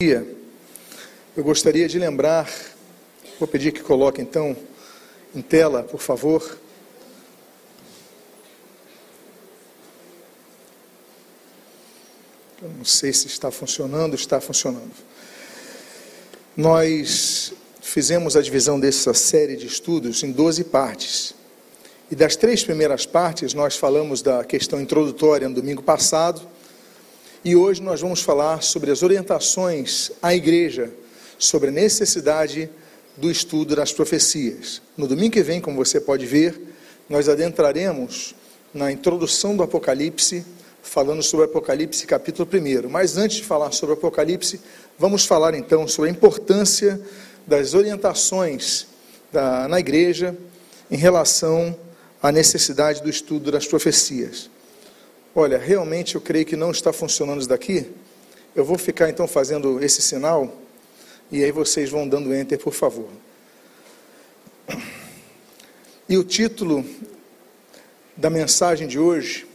[0.00, 2.48] Eu gostaria de lembrar,
[3.36, 4.56] vou pedir que coloque então
[5.34, 6.56] em tela, por favor.
[12.62, 14.92] Eu não sei se está funcionando, está funcionando.
[16.56, 21.34] Nós fizemos a divisão dessa série de estudos em 12 partes.
[22.08, 26.40] E das três primeiras partes, nós falamos da questão introdutória no domingo passado
[27.44, 30.90] e hoje nós vamos falar sobre as orientações à igreja
[31.38, 32.68] sobre a necessidade
[33.16, 34.82] do estudo das profecias.
[34.96, 36.60] No domingo que vem, como você pode ver,
[37.08, 38.34] nós adentraremos
[38.74, 40.44] na introdução do Apocalipse,
[40.82, 42.88] falando sobre Apocalipse capítulo 1.
[42.88, 44.60] Mas antes de falar sobre Apocalipse,
[44.98, 47.00] vamos falar então sobre a importância
[47.46, 48.86] das orientações
[49.32, 50.36] da, na igreja
[50.90, 51.76] em relação
[52.22, 54.50] à necessidade do estudo das profecias.
[55.40, 57.88] Olha, realmente eu creio que não está funcionando isso daqui.
[58.56, 60.52] Eu vou ficar então fazendo esse sinal
[61.30, 63.08] e aí vocês vão dando enter, por favor.
[66.08, 66.84] E o título
[68.16, 69.46] da mensagem de hoje,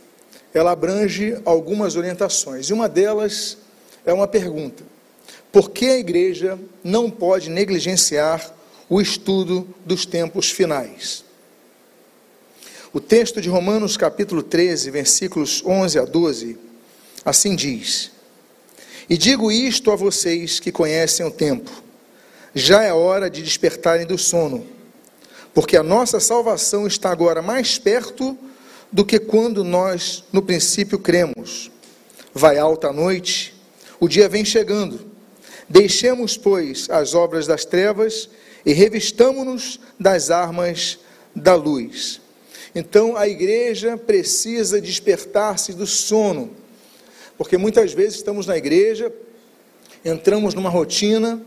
[0.53, 2.69] ela abrange algumas orientações.
[2.69, 3.57] E uma delas
[4.05, 4.85] é uma pergunta:
[5.51, 8.55] por que a igreja não pode negligenciar
[8.87, 11.25] o estudo dos tempos finais?
[12.95, 16.59] O texto de Romanos, capítulo 13, versículos 11 a 12,
[17.25, 18.11] assim diz:
[19.09, 21.71] E digo isto a vocês que conhecem o tempo,
[22.53, 24.63] já é hora de despertarem do sono,
[25.55, 28.37] porque a nossa salvação está agora mais perto
[28.91, 31.71] do que quando nós, no princípio, cremos.
[32.31, 33.55] Vai alta a noite,
[33.99, 35.11] o dia vem chegando.
[35.67, 38.29] Deixemos, pois, as obras das trevas
[38.63, 40.99] e revistamo-nos das armas
[41.35, 42.21] da luz.
[42.75, 46.51] Então a igreja precisa despertar-se do sono,
[47.37, 49.13] porque muitas vezes estamos na igreja,
[50.03, 51.41] entramos numa rotina,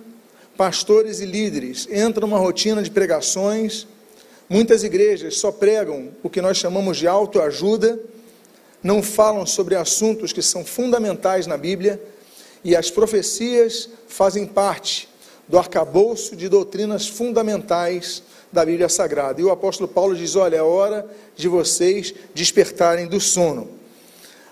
[0.57, 3.87] pastores e líderes entram numa rotina de pregações,
[4.49, 8.01] muitas igrejas só pregam o que nós chamamos de autoajuda,
[8.83, 12.01] não falam sobre assuntos que são fundamentais na Bíblia,
[12.65, 15.09] e as profecias fazem parte
[15.49, 18.23] do arcabouço de doutrinas fundamentais
[18.57, 19.41] da Bíblia Sagrada.
[19.41, 21.07] E o apóstolo Paulo diz: Olha, é hora
[21.37, 23.69] de vocês despertarem do sono.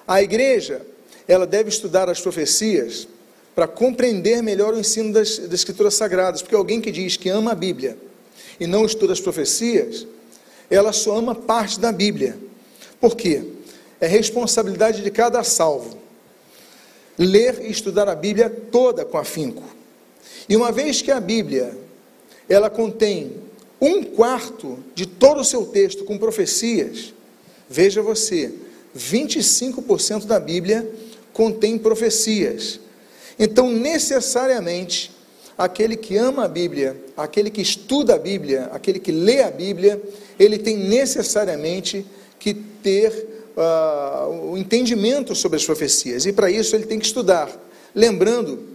[0.06, 0.82] A igreja,
[1.26, 3.08] ela deve estudar as profecias
[3.54, 7.52] para compreender melhor o ensino das, das Escrituras Sagradas, porque alguém que diz que ama
[7.52, 7.96] a Bíblia
[8.60, 10.06] e não estuda as profecias,
[10.70, 12.36] ela só ama parte da Bíblia.
[13.00, 13.42] Por quê?
[14.00, 15.98] É responsabilidade de cada salvo
[17.16, 19.62] ler e estudar a Bíblia toda com afinco.
[20.48, 21.78] E uma vez que a Bíblia
[22.48, 23.43] ela contém
[23.80, 27.12] um quarto de todo o seu texto com profecias,
[27.68, 28.52] veja você,
[28.96, 30.88] 25% da Bíblia
[31.32, 32.80] contém profecias.
[33.38, 35.10] Então, necessariamente,
[35.58, 40.00] aquele que ama a Bíblia, aquele que estuda a Bíblia, aquele que lê a Bíblia,
[40.38, 42.06] ele tem necessariamente
[42.38, 43.10] que ter
[43.56, 46.26] uh, o entendimento sobre as profecias.
[46.26, 47.50] E para isso ele tem que estudar.
[47.94, 48.68] Lembrando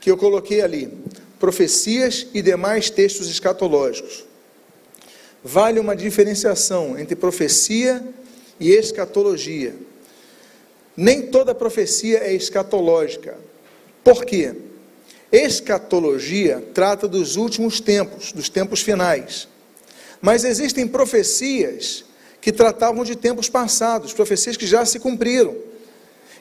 [0.00, 0.92] que eu coloquei ali
[1.38, 4.31] profecias e demais textos escatológicos
[5.42, 8.02] vale uma diferenciação entre profecia
[8.60, 9.74] e escatologia.
[10.96, 13.36] Nem toda profecia é escatológica.
[14.04, 14.54] Por quê?
[15.30, 19.48] Escatologia trata dos últimos tempos, dos tempos finais.
[20.20, 22.04] Mas existem profecias
[22.40, 25.56] que tratavam de tempos passados, profecias que já se cumpriram.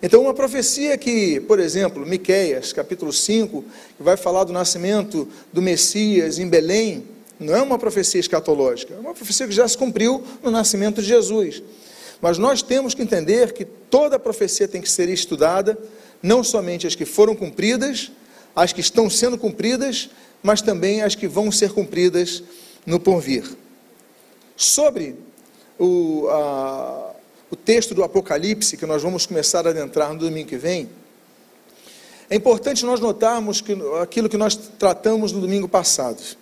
[0.03, 3.63] Então, uma profecia que, por exemplo, Miqueias, capítulo 5,
[3.97, 7.05] que vai falar do nascimento do Messias em Belém,
[7.41, 11.07] não é uma profecia escatológica, é uma profecia que já se cumpriu no nascimento de
[11.07, 11.63] Jesus.
[12.21, 15.75] Mas nós temos que entender que toda profecia tem que ser estudada,
[16.21, 18.11] não somente as que foram cumpridas,
[18.55, 20.11] as que estão sendo cumpridas,
[20.43, 22.43] mas também as que vão ser cumpridas
[22.85, 23.43] no porvir.
[24.55, 25.15] Sobre
[25.79, 27.11] o, a,
[27.49, 30.87] o texto do Apocalipse, que nós vamos começar a adentrar no domingo que vem,
[32.29, 36.39] é importante nós notarmos que, aquilo que nós tratamos no domingo passado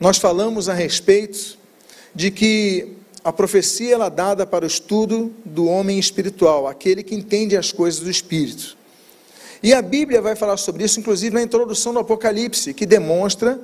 [0.00, 1.58] nós falamos a respeito
[2.14, 2.92] de que
[3.24, 7.72] a profecia ela é dada para o estudo do homem espiritual, aquele que entende as
[7.72, 8.76] coisas do espírito.
[9.62, 13.58] E a Bíblia vai falar sobre isso, inclusive na introdução do Apocalipse, que demonstra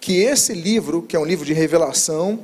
[0.00, 2.40] que esse livro, que é um livro de revelação,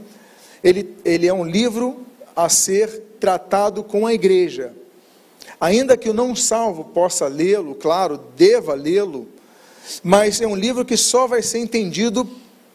[0.63, 2.05] ele, ele é um livro
[2.37, 2.89] a ser
[3.19, 4.73] tratado com a igreja.
[5.59, 9.27] Ainda que o não salvo possa lê-lo, claro, deva lê-lo,
[10.03, 12.29] mas é um livro que só vai ser entendido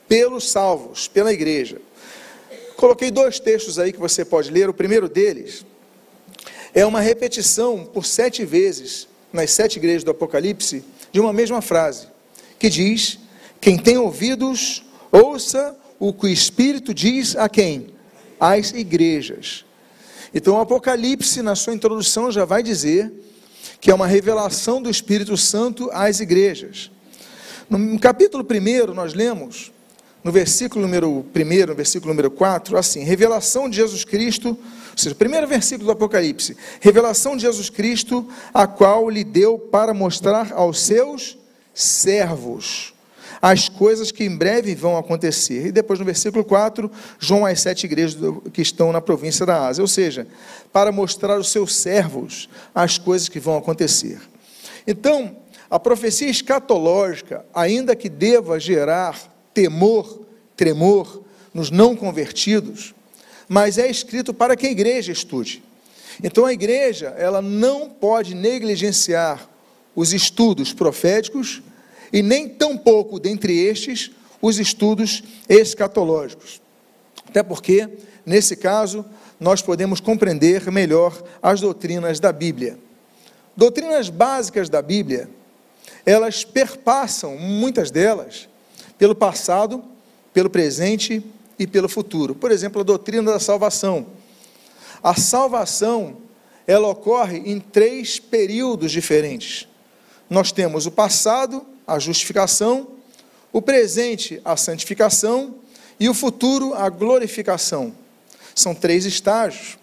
[0.07, 1.81] pelos salvos, pela igreja.
[2.75, 4.69] Coloquei dois textos aí que você pode ler.
[4.69, 5.65] O primeiro deles
[6.73, 12.07] é uma repetição por sete vezes nas sete igrejas do Apocalipse de uma mesma frase.
[12.59, 13.19] que diz:
[13.59, 17.87] Quem tem ouvidos, ouça o que o Espírito diz a quem?
[18.39, 19.65] Às igrejas.
[20.33, 23.11] Então, o Apocalipse, na sua introdução, já vai dizer
[23.79, 26.91] que é uma revelação do Espírito Santo às igrejas.
[27.69, 29.71] No capítulo 1, nós lemos,
[30.25, 35.13] no versículo número 1, no versículo número 4, assim: Revelação de Jesus Cristo, ou seja,
[35.13, 40.51] o primeiro versículo do Apocalipse, revelação de Jesus Cristo, a qual lhe deu para mostrar
[40.51, 41.37] aos seus
[41.75, 42.91] servos
[43.39, 45.67] as coisas que em breve vão acontecer.
[45.67, 46.89] E depois no versículo 4,
[47.19, 48.17] João as sete igrejas
[48.51, 50.25] que estão na província da Ásia, ou seja,
[50.73, 54.19] para mostrar aos seus servos as coisas que vão acontecer.
[54.87, 55.37] Então,
[55.69, 60.21] a profecia escatológica, ainda que deva gerar temor,
[60.55, 61.23] tremor
[61.53, 62.93] nos não convertidos,
[63.47, 65.63] mas é escrito para que a igreja estude.
[66.21, 69.49] Então a igreja, ela não pode negligenciar
[69.95, 71.61] os estudos proféticos
[72.11, 74.11] e nem tampouco dentre estes
[74.41, 76.61] os estudos escatológicos.
[77.27, 77.89] Até porque,
[78.25, 79.05] nesse caso,
[79.39, 82.77] nós podemos compreender melhor as doutrinas da Bíblia.
[83.55, 85.29] Doutrinas básicas da Bíblia,
[86.05, 88.49] elas perpassam, muitas delas,
[88.97, 89.83] pelo passado,
[90.33, 91.23] pelo presente
[91.57, 92.35] e pelo futuro.
[92.35, 94.07] Por exemplo, a doutrina da salvação.
[95.03, 96.17] A salvação,
[96.67, 99.67] ela ocorre em três períodos diferentes.
[100.29, 102.87] Nós temos o passado, a justificação,
[103.53, 105.55] o presente, a santificação
[105.99, 107.93] e o futuro, a glorificação.
[108.53, 109.77] São três estágios.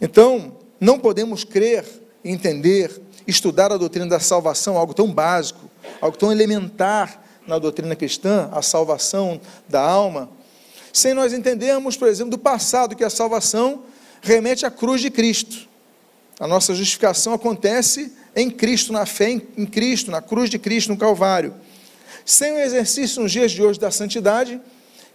[0.00, 1.84] Então, não podemos crer,
[2.24, 5.70] entender, estudar a doutrina da salvação, algo tão básico,
[6.00, 10.28] algo tão elementar na doutrina cristã, a salvação da alma,
[10.92, 13.82] sem nós entendermos, por exemplo, do passado, que a salvação
[14.22, 15.68] remete à cruz de Cristo.
[16.40, 20.96] A nossa justificação acontece em Cristo, na fé em Cristo, na cruz de Cristo, no
[20.96, 21.54] Calvário.
[22.24, 24.60] Sem o exercício nos dias de hoje da santidade,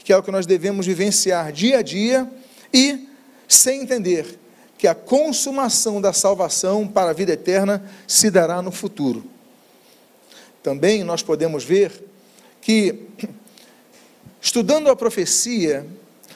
[0.04, 2.30] que é o que nós devemos vivenciar dia a dia,
[2.74, 3.08] e
[3.48, 4.40] sem entender
[4.78, 9.24] que a consumação da salvação para a vida eterna se dará no futuro.
[10.64, 12.11] Também nós podemos ver
[12.62, 13.08] que,
[14.42, 15.86] estudando a profecia,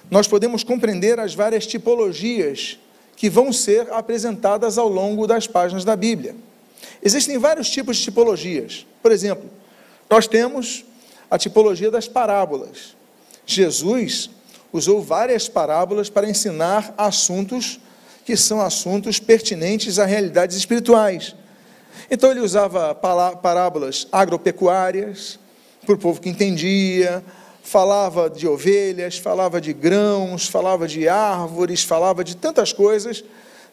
[0.10, 2.80] nós podemos compreender as várias tipologias
[3.16, 6.36] que vão ser apresentadas ao longo das páginas da Bíblia.
[7.01, 8.86] Existem vários tipos de tipologias.
[9.01, 9.50] Por exemplo,
[10.10, 10.83] nós temos
[11.30, 12.95] a tipologia das parábolas.
[13.45, 14.30] Jesus
[14.71, 17.80] usou várias parábolas para ensinar assuntos
[18.25, 21.36] que são assuntos pertinentes a realidades espirituais.
[22.10, 25.39] Então ele usava parábolas agropecuárias,
[25.86, 27.24] para o povo que entendia,
[27.64, 33.24] falava de ovelhas, falava de grãos, falava de árvores, falava de tantas coisas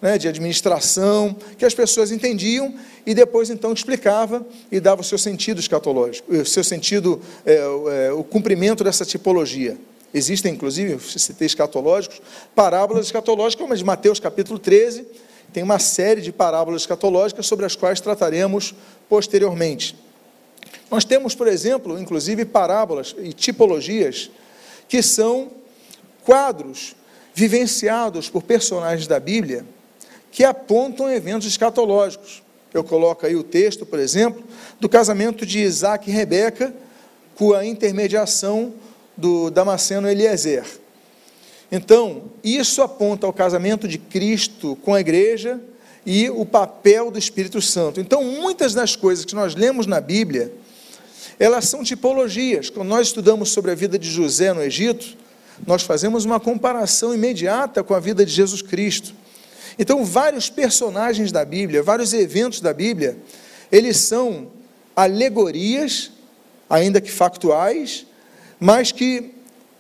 [0.01, 2.75] né, de administração, que as pessoas entendiam
[3.07, 7.55] e depois então explicava e dava o seu sentido escatológico, o seu sentido, é,
[8.09, 9.77] é, o cumprimento dessa tipologia.
[10.13, 12.21] Existem, inclusive, citei escatológicos,
[12.55, 15.07] parábolas escatológicas, como a de Mateus capítulo 13,
[15.53, 18.75] tem uma série de parábolas escatológicas sobre as quais trataremos
[19.09, 19.95] posteriormente.
[20.93, 24.31] Nós temos, por exemplo, inclusive parábolas e tipologias
[24.87, 25.51] que são
[26.23, 26.95] quadros
[27.35, 29.65] vivenciados por personagens da Bíblia
[30.31, 32.43] que apontam eventos escatológicos.
[32.75, 34.45] Eu coloco aí o texto, por exemplo,
[34.79, 36.75] do casamento de Isaac e Rebeca,
[37.37, 38.75] com a intermediação
[39.17, 40.67] do Damasceno Eliezer.
[41.71, 45.59] Então, isso aponta ao casamento de Cristo com a igreja
[46.05, 47.99] e o papel do Espírito Santo.
[47.99, 50.53] Então, muitas das coisas que nós lemos na Bíblia,
[51.39, 52.71] elas são tipologias.
[52.71, 55.17] Quando nós estudamos sobre a vida de José no Egito,
[55.67, 59.15] nós fazemos uma comparação imediata com a vida de Jesus Cristo.
[59.79, 63.17] Então, vários personagens da Bíblia, vários eventos da Bíblia,
[63.71, 64.49] eles são
[64.95, 66.11] alegorias,
[66.69, 68.07] ainda que factuais,
[68.61, 69.33] mas que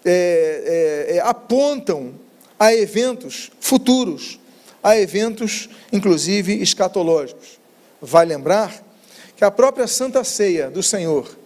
[0.04, 2.14] é, é, é, apontam
[2.58, 4.38] a eventos futuros,
[4.82, 7.60] a eventos, inclusive, escatológicos.
[8.00, 8.82] Vai lembrar
[9.36, 11.36] que a própria Santa Ceia do Senhor,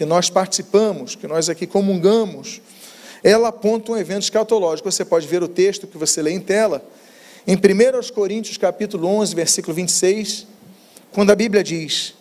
[0.00, 2.62] que nós participamos, que nós aqui comungamos,
[3.22, 4.90] ela aponta um evento escatológico.
[4.90, 6.82] Você pode ver o texto que você lê em tela,
[7.46, 10.46] em 1 Coríntios capítulo 11, versículo 26,
[11.12, 12.14] quando a Bíblia diz: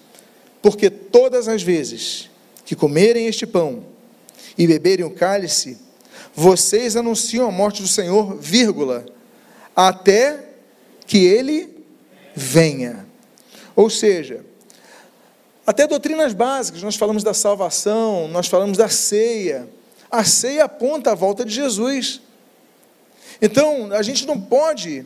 [0.61, 2.29] Porque todas as vezes
[2.65, 3.85] que comerem este pão
[4.57, 5.77] e beberem o cálice,
[6.35, 9.05] vocês anunciam a morte do Senhor, vírgula,
[9.73, 10.49] até
[11.07, 11.81] que ele
[12.35, 13.05] venha.
[13.73, 14.43] Ou seja,
[15.69, 19.69] até doutrinas básicas, nós falamos da salvação, nós falamos da ceia.
[20.09, 22.21] A ceia aponta a volta de Jesus.
[23.39, 25.05] Então, a gente não pode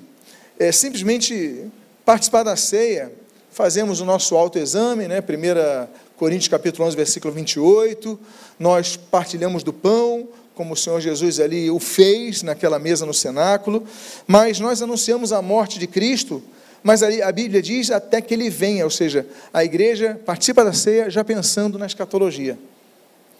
[0.57, 1.65] é, simplesmente
[2.05, 3.11] participar da ceia,
[3.51, 5.19] fazemos o nosso autoexame, né?
[5.19, 8.17] 1 Coríntios capítulo 11, versículo 28,
[8.57, 13.85] nós partilhamos do pão, como o Senhor Jesus ali o fez naquela mesa no cenáculo,
[14.25, 16.41] mas nós anunciamos a morte de Cristo,
[16.83, 20.73] mas ali a Bíblia diz até que ele venha, ou seja, a igreja participa da
[20.73, 22.59] ceia já pensando na escatologia.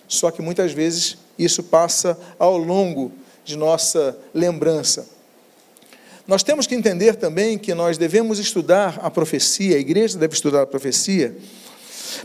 [0.07, 3.11] Só que muitas vezes isso passa ao longo
[3.43, 5.07] de nossa lembrança.
[6.25, 10.61] Nós temos que entender também que nós devemos estudar a profecia, a igreja deve estudar
[10.61, 11.35] a profecia,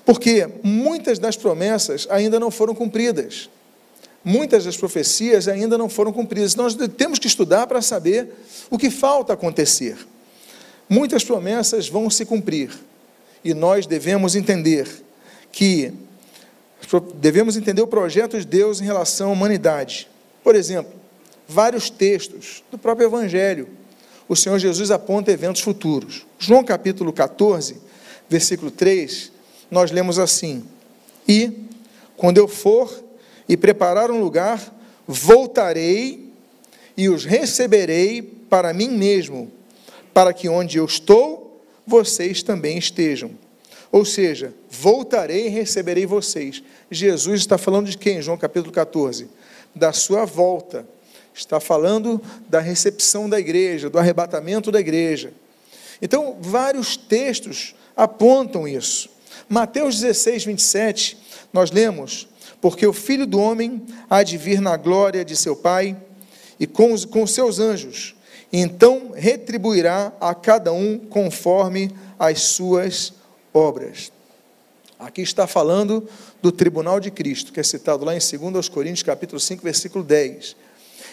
[0.04, 3.50] porque muitas das promessas ainda não foram cumpridas.
[4.24, 6.54] Muitas das profecias ainda não foram cumpridas.
[6.54, 8.28] Nós temos que estudar para saber
[8.70, 9.96] o que falta acontecer.
[10.88, 12.70] Muitas promessas vão se cumprir
[13.44, 14.88] e nós devemos entender
[15.52, 15.92] que
[17.16, 20.08] devemos entender o projeto de Deus em relação à humanidade.
[20.42, 20.92] Por exemplo,
[21.46, 23.68] vários textos do próprio Evangelho
[24.28, 26.26] o Senhor Jesus aponta eventos futuros.
[26.38, 27.78] João capítulo 14,
[28.28, 29.32] versículo 3,
[29.70, 30.64] nós lemos assim:
[31.26, 31.64] E
[32.16, 33.02] quando eu for
[33.48, 34.62] e preparar um lugar,
[35.06, 36.30] voltarei
[36.94, 39.50] e os receberei para mim mesmo,
[40.18, 43.30] para que onde eu estou, vocês também estejam.
[43.92, 46.60] Ou seja, voltarei e receberei vocês.
[46.90, 48.20] Jesus está falando de quem?
[48.20, 49.28] João capítulo 14.
[49.72, 50.84] Da sua volta
[51.32, 55.32] está falando da recepção da igreja, do arrebatamento da igreja.
[56.02, 59.08] Então, vários textos apontam isso.
[59.48, 61.16] Mateus 16, 27,
[61.52, 62.26] nós lemos:
[62.60, 65.96] Porque o filho do homem há de vir na glória de seu Pai
[66.58, 68.16] e com os com seus anjos,
[68.52, 73.12] então retribuirá a cada um conforme as suas
[73.52, 74.10] obras.
[74.98, 76.08] Aqui está falando
[76.42, 80.56] do tribunal de Cristo, que é citado lá em 2 Coríntios, capítulo 5, versículo 10.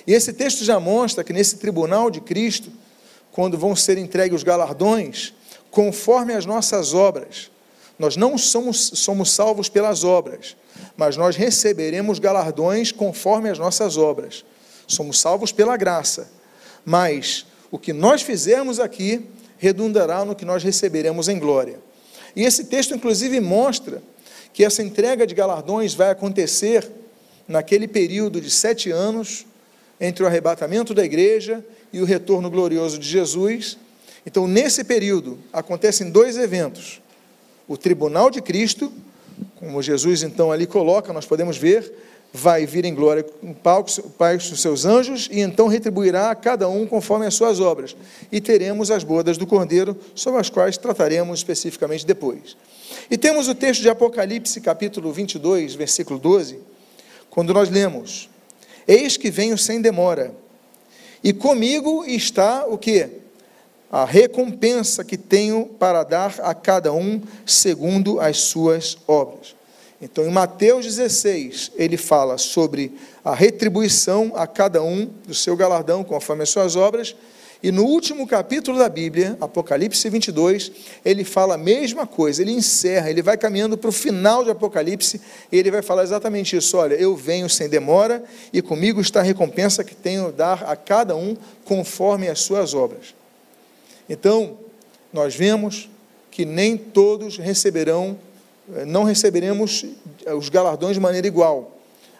[0.08, 2.72] E esse texto já mostra que nesse tribunal de Cristo,
[3.32, 5.34] quando vão ser entregues os galardões,
[5.70, 7.52] conforme as nossas obras,
[7.98, 10.56] nós não somos, somos salvos pelas obras,
[10.98, 14.44] mas nós receberemos galardões conforme as nossas obras.
[14.88, 16.30] Somos salvos pela graça,
[16.86, 19.26] mas o que nós fizermos aqui
[19.58, 21.80] redundará no que nós receberemos em glória.
[22.36, 24.02] E esse texto, inclusive, mostra
[24.54, 26.88] que essa entrega de galardões vai acontecer
[27.48, 29.46] naquele período de sete anos,
[30.00, 33.78] entre o arrebatamento da igreja e o retorno glorioso de Jesus.
[34.26, 37.02] Então, nesse período, acontecem dois eventos:
[37.68, 38.92] o tribunal de Cristo,
[39.56, 41.92] como Jesus então ali coloca, nós podemos ver,
[42.36, 46.68] vai vir em glória com o Pai com seus anjos, e então retribuirá a cada
[46.68, 47.96] um conforme as suas obras.
[48.30, 52.58] E teremos as bodas do Cordeiro, sobre as quais trataremos especificamente depois.
[53.10, 56.60] E temos o texto de Apocalipse, capítulo 22, versículo 12,
[57.30, 58.30] quando nós lemos:
[58.86, 60.36] Eis que venho sem demora.
[61.24, 63.08] E comigo está o que?
[63.90, 69.56] A recompensa que tenho para dar a cada um segundo as suas obras.
[70.02, 72.92] Então, em Mateus 16, ele fala sobre
[73.24, 77.16] a retribuição a cada um do seu galardão conforme as suas obras,
[77.64, 80.72] e no último capítulo da Bíblia, Apocalipse 22,
[81.04, 85.20] ele fala a mesma coisa, ele encerra, ele vai caminhando para o final de Apocalipse,
[85.52, 88.24] e ele vai falar exatamente isso: olha, eu venho sem demora,
[88.54, 92.74] e comigo está a recompensa que tenho a dar a cada um conforme as suas
[92.74, 93.16] obras.
[94.08, 94.60] Então,
[95.12, 95.90] nós vemos
[96.30, 98.16] que nem todos receberão,
[98.86, 99.86] não receberemos
[100.38, 101.72] os galardões de maneira igual.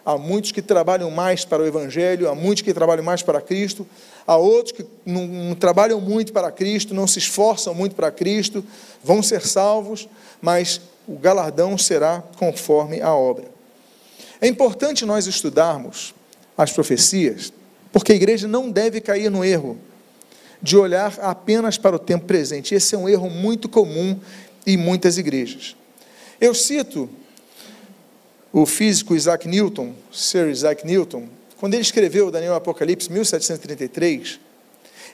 [0.04, 3.84] Há muitos que trabalham mais para o Evangelho, há muitos que trabalham mais para Cristo,
[4.24, 8.64] há outros que não, não trabalham muito para Cristo, não se esforçam muito para Cristo,
[9.02, 10.08] vão ser salvos,
[10.40, 13.46] mas o galardão será conforme a obra.
[14.40, 16.14] É importante nós estudarmos
[16.56, 17.52] as profecias,
[17.92, 19.76] porque a igreja não deve cair no erro
[20.62, 22.74] de olhar apenas para o tempo presente.
[22.74, 24.18] Esse é um erro muito comum
[24.66, 25.76] em muitas igrejas.
[26.40, 27.08] Eu cito
[28.52, 31.28] o físico Isaac Newton, Sir Isaac Newton,
[31.58, 34.40] quando ele escreveu Daniel Apocalipse, 1733,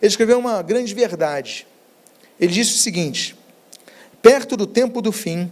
[0.00, 1.66] ele escreveu uma grande verdade.
[2.40, 3.36] Ele disse o seguinte:
[4.20, 5.50] Perto do tempo do fim,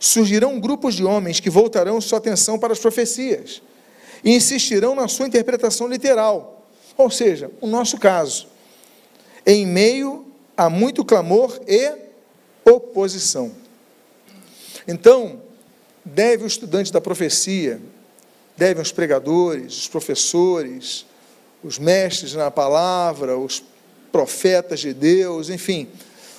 [0.00, 3.62] surgirão grupos de homens que voltarão sua atenção para as profecias
[4.24, 8.48] e insistirão na sua interpretação literal, ou seja, o nosso caso,
[9.46, 10.26] em meio
[10.56, 11.92] a muito clamor e
[12.64, 13.67] oposição.
[14.88, 15.42] Então,
[16.02, 17.78] deve o estudante da profecia,
[18.56, 21.04] devem os pregadores, os professores,
[21.62, 23.62] os mestres na palavra, os
[24.10, 25.86] profetas de Deus, enfim,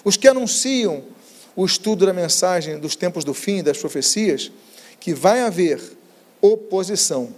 [0.03, 1.03] os que anunciam
[1.55, 4.51] o estudo da mensagem dos tempos do fim, das profecias,
[4.99, 5.79] que vai haver
[6.41, 7.29] oposição.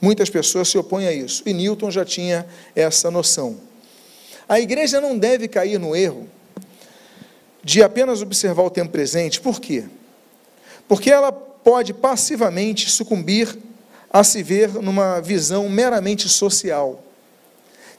[0.00, 3.58] Muitas pessoas se opõem a isso, e Newton já tinha essa noção.
[4.48, 6.26] A igreja não deve cair no erro
[7.62, 9.84] de apenas observar o tempo presente, por quê?
[10.88, 13.56] Porque ela pode passivamente sucumbir
[14.10, 17.02] a se ver numa visão meramente social.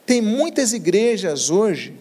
[0.06, 1.94] Tem muitas igrejas hoje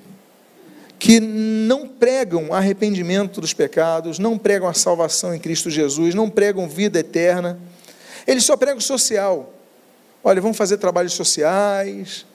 [0.97, 6.67] que não pregam arrependimento dos pecados, não pregam a salvação em Cristo Jesus, não pregam
[6.67, 7.59] vida eterna.
[8.25, 9.53] Eles só pregam social.
[10.23, 12.25] Olha, vamos fazer trabalhos sociais.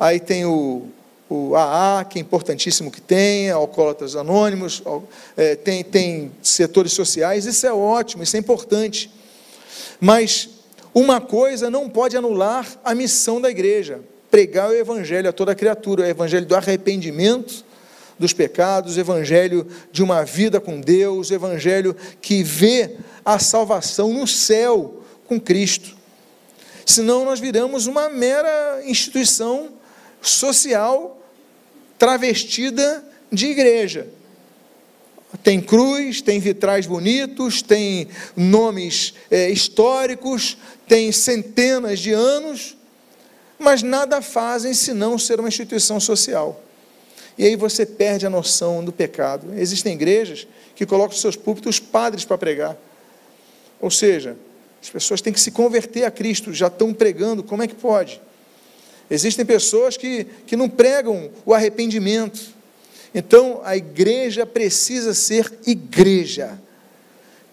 [0.00, 0.88] Aí tem o,
[1.28, 4.82] o AA, que é importantíssimo que tenha, alcoólatras anônimos,
[5.36, 9.10] é, tem, tem setores sociais, isso é ótimo, isso é importante.
[10.00, 10.48] Mas
[10.94, 16.04] uma coisa não pode anular a missão da igreja: pregar o evangelho a toda criatura,
[16.04, 17.66] o evangelho do arrependimento
[18.18, 24.12] dos pecados, o evangelho de uma vida com Deus, o evangelho que vê a salvação
[24.12, 25.96] no céu com Cristo.
[26.84, 29.68] Senão nós viramos uma mera instituição
[30.20, 31.17] social
[31.98, 34.06] travestida de igreja.
[35.42, 42.76] Tem cruz, tem vitrais bonitos, tem nomes é, históricos, tem centenas de anos,
[43.58, 46.62] mas nada fazem senão ser uma instituição social.
[47.36, 49.52] E aí você perde a noção do pecado.
[49.54, 52.76] Existem igrejas que colocam seus púlpitos padres para pregar.
[53.80, 54.36] Ou seja,
[54.82, 58.20] as pessoas têm que se converter a Cristo, já estão pregando, como é que pode?
[59.10, 62.52] Existem pessoas que, que não pregam o arrependimento.
[63.14, 66.60] Então, a igreja precisa ser igreja.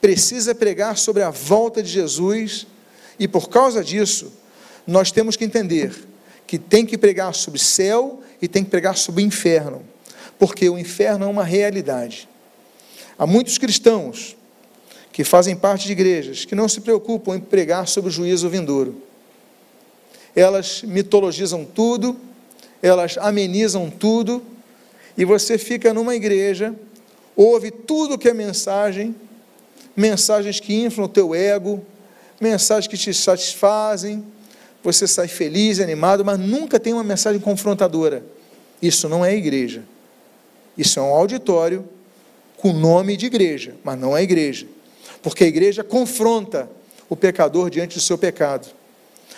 [0.01, 2.67] Precisa pregar sobre a volta de Jesus.
[3.17, 4.33] E por causa disso,
[4.85, 5.93] nós temos que entender
[6.45, 9.81] que tem que pregar sobre céu e tem que pregar sobre inferno.
[10.37, 12.27] Porque o inferno é uma realidade.
[13.17, 14.35] Há muitos cristãos
[15.13, 19.04] que fazem parte de igrejas que não se preocupam em pregar sobre o juízo vindouro
[20.35, 22.17] elas mitologizam tudo,
[22.81, 24.43] elas amenizam tudo,
[25.17, 26.75] e você fica numa igreja,
[27.35, 29.15] ouve tudo que é mensagem,
[29.95, 31.83] mensagens que inflam o teu ego,
[32.39, 34.25] mensagens que te satisfazem,
[34.83, 38.23] você sai feliz, animado, mas nunca tem uma mensagem confrontadora.
[38.81, 39.83] Isso não é igreja.
[40.77, 41.87] Isso é um auditório
[42.57, 44.67] com nome de igreja, mas não é igreja.
[45.23, 46.69] Porque a igreja confronta
[47.09, 48.67] o pecador diante do seu pecado.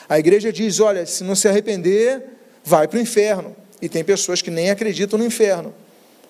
[0.10, 2.24] A igreja diz: olha, se não se arrepender,
[2.64, 3.56] vai para o inferno.
[3.82, 5.74] E tem pessoas que nem acreditam no inferno,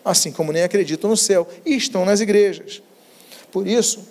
[0.04, 2.82] assim como nem acreditam no céu, e estão nas igrejas.
[3.52, 4.06] Por isso,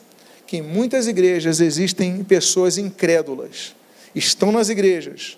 [0.46, 3.74] que em muitas igrejas existem pessoas incrédulas,
[4.14, 5.36] estão nas igrejas,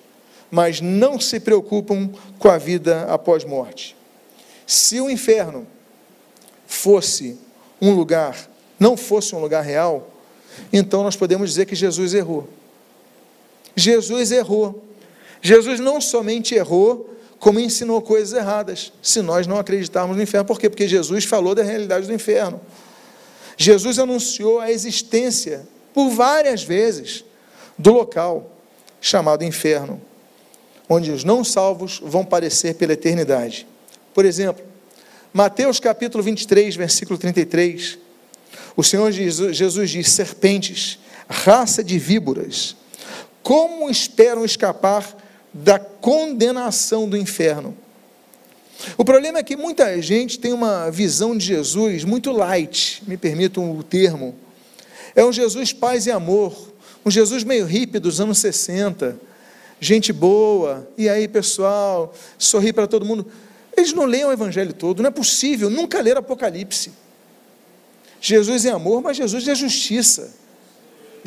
[0.50, 3.96] mas não se preocupam com a vida após morte.
[4.66, 5.66] Se o inferno
[6.66, 7.36] fosse
[7.80, 10.10] um lugar, não fosse um lugar real,
[10.72, 12.48] então nós podemos dizer que Jesus errou.
[13.78, 14.84] Jesus errou.
[15.40, 20.44] Jesus não somente errou, como ensinou coisas erradas, se nós não acreditarmos no inferno.
[20.44, 20.68] Por quê?
[20.68, 22.60] Porque Jesus falou da realidade do inferno.
[23.56, 27.24] Jesus anunciou a existência, por várias vezes,
[27.78, 28.50] do local
[29.00, 30.00] chamado inferno,
[30.88, 33.66] onde os não salvos vão parecer pela eternidade.
[34.12, 34.64] Por exemplo,
[35.32, 37.98] Mateus capítulo 23, versículo 33,
[38.76, 42.76] o Senhor Jesus diz: serpentes, raça de víboras,
[43.42, 45.16] como esperam escapar
[45.52, 47.76] da condenação do inferno?
[48.96, 53.76] O problema é que muita gente tem uma visão de Jesus muito light, me permitam
[53.76, 54.34] o termo.
[55.14, 56.72] É um Jesus paz e amor,
[57.04, 59.18] um Jesus meio hippie dos anos 60,
[59.80, 63.26] gente boa, e aí pessoal, sorri para todo mundo.
[63.76, 66.92] Eles não leem o evangelho todo, não é possível, nunca leram Apocalipse.
[68.20, 70.34] Jesus é amor, mas Jesus é justiça.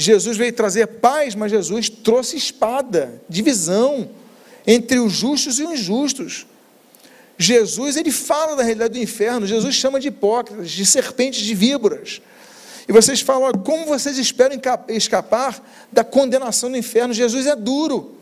[0.02, 4.10] Jesus veio trazer paz, mas Jesus trouxe espada, divisão
[4.66, 6.48] entre os justos e os injustos.
[7.38, 12.22] Jesus, ele fala da realidade do inferno, Jesus chama de hipócritas, de serpentes, de víboras.
[12.88, 14.60] E vocês falam, como vocês esperam
[14.90, 17.14] escapar da condenação do inferno?
[17.14, 18.16] Jesus é duro.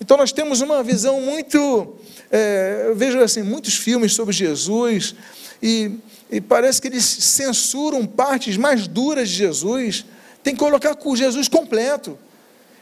[0.00, 1.94] Então nós temos uma visão muito,
[2.30, 5.14] é, eu vejo assim, muitos filmes sobre Jesus,
[5.62, 5.92] e,
[6.30, 10.04] e parece que eles censuram partes mais duras de Jesus,
[10.44, 12.18] tem que colocar com Jesus completo.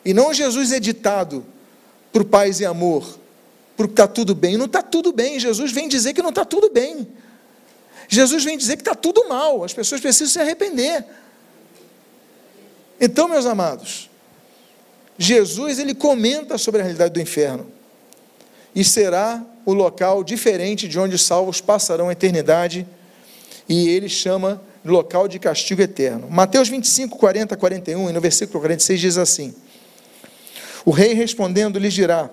[0.04, 1.46] E não Jesus editado
[2.12, 3.18] por paz e amor,
[3.76, 4.58] porque está tudo bem.
[4.58, 5.38] Não está tudo bem.
[5.38, 7.06] Jesus vem dizer que não está tudo bem.
[8.08, 9.62] Jesus vem dizer que está tudo mal.
[9.62, 11.04] As pessoas precisam se arrepender.
[13.00, 14.10] Então, meus amados,
[15.16, 17.70] Jesus ele comenta sobre a realidade do inferno.
[18.74, 22.86] E será o local diferente de onde os salvos passarão a eternidade.
[23.68, 26.28] E ele chama local de castigo eterno.
[26.30, 29.54] Mateus 25, 40, 41, e no versículo 46 diz assim:
[30.84, 32.30] O rei respondendo lhes dirá: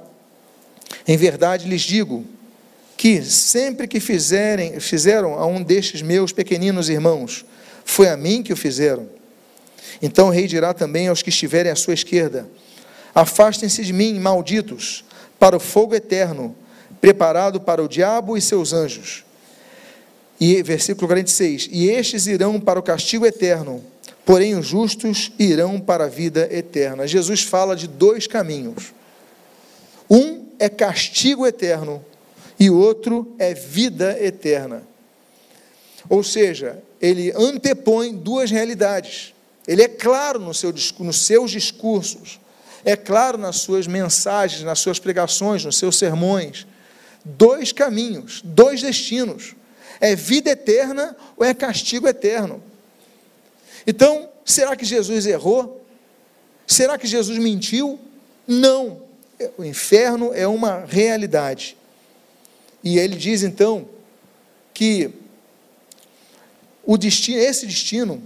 [1.07, 2.25] Em verdade lhes digo
[2.97, 7.45] que sempre que fizerem, fizeram a um destes meus pequeninos irmãos,
[7.85, 9.07] foi a mim que o fizeram.
[10.01, 12.49] Então o rei dirá também aos que estiverem à sua esquerda:
[13.13, 15.05] Afastem-se de mim, malditos,
[15.37, 16.55] para o fogo eterno,
[16.99, 19.23] preparado para o diabo e seus anjos.
[20.39, 23.83] E versículo 46: E estes irão para o castigo eterno,
[24.25, 27.07] porém os justos irão para a vida eterna.
[27.07, 28.93] Jesus fala de dois caminhos.
[30.09, 32.03] Um é castigo eterno
[32.59, 34.83] e o outro é vida eterna.
[36.09, 39.33] Ou seja, ele antepõe duas realidades.
[39.67, 42.39] Ele é claro no seu, nos seus discursos,
[42.83, 46.65] é claro nas suas mensagens, nas suas pregações, nos seus sermões.
[47.23, 49.55] Dois caminhos, dois destinos.
[49.99, 52.63] É vida eterna ou é castigo eterno?
[53.85, 55.83] Então, será que Jesus errou?
[56.65, 57.99] Será que Jesus mentiu?
[58.47, 59.01] Não.
[59.57, 61.77] O inferno é uma realidade.
[62.83, 63.87] E ele diz então
[64.73, 65.11] que
[66.83, 68.21] o destino, esse destino,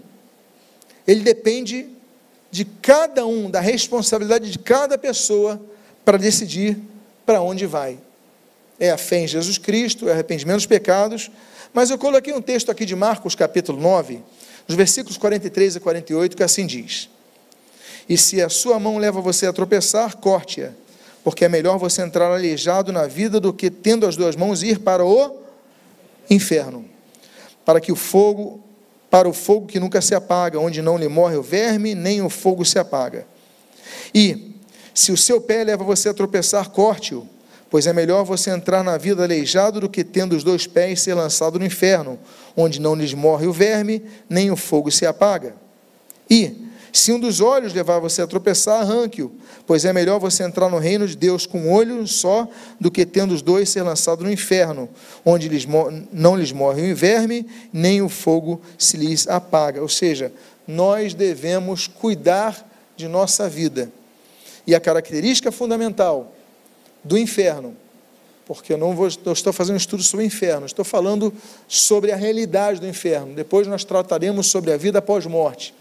[1.08, 1.90] ele depende
[2.52, 5.62] de cada um, da responsabilidade de cada pessoa
[6.06, 6.78] para decidir
[7.26, 7.98] para onde vai.
[8.80, 11.32] É a fé em Jesus Cristo, é arrependimento dos pecados,
[11.74, 14.22] mas eu coloquei um texto aqui de Marcos, capítulo 9,
[14.68, 17.10] nos versículos 43 e 48, que assim diz:
[18.08, 20.72] E se a sua mão leva você a tropeçar, corte-a,
[21.24, 24.80] porque é melhor você entrar aleijado na vida do que, tendo as duas mãos, ir
[24.80, 25.40] para o
[26.30, 26.86] inferno,
[27.66, 28.62] para que o fogo,
[29.10, 32.30] para o fogo que nunca se apaga, onde não lhe morre o verme, nem o
[32.30, 33.26] fogo se apaga.
[34.14, 34.54] E
[34.94, 37.28] se o seu pé leva você a tropeçar, corte-o,
[37.74, 41.16] pois é melhor você entrar na vida aleijado do que tendo os dois pés ser
[41.16, 42.20] lançado no inferno,
[42.56, 45.56] onde não lhes morre o verme, nem o fogo se apaga.
[46.30, 46.56] E
[46.92, 49.32] se um dos olhos levar você a tropeçar, arranque-o,
[49.66, 52.48] pois é melhor você entrar no reino de Deus com um olho só
[52.80, 54.88] do que tendo os dois ser lançados no inferno,
[55.26, 55.66] onde lhes,
[56.12, 59.82] não lhes morre o verme, nem o fogo se lhes apaga.
[59.82, 60.32] Ou seja,
[60.68, 63.92] nós devemos cuidar de nossa vida.
[64.68, 66.33] E a característica fundamental
[67.04, 67.76] do inferno,
[68.46, 71.34] porque eu não vou, eu estou fazendo um estudo sobre o inferno, estou falando
[71.68, 73.34] sobre a realidade do inferno.
[73.34, 75.74] Depois nós trataremos sobre a vida pós-morte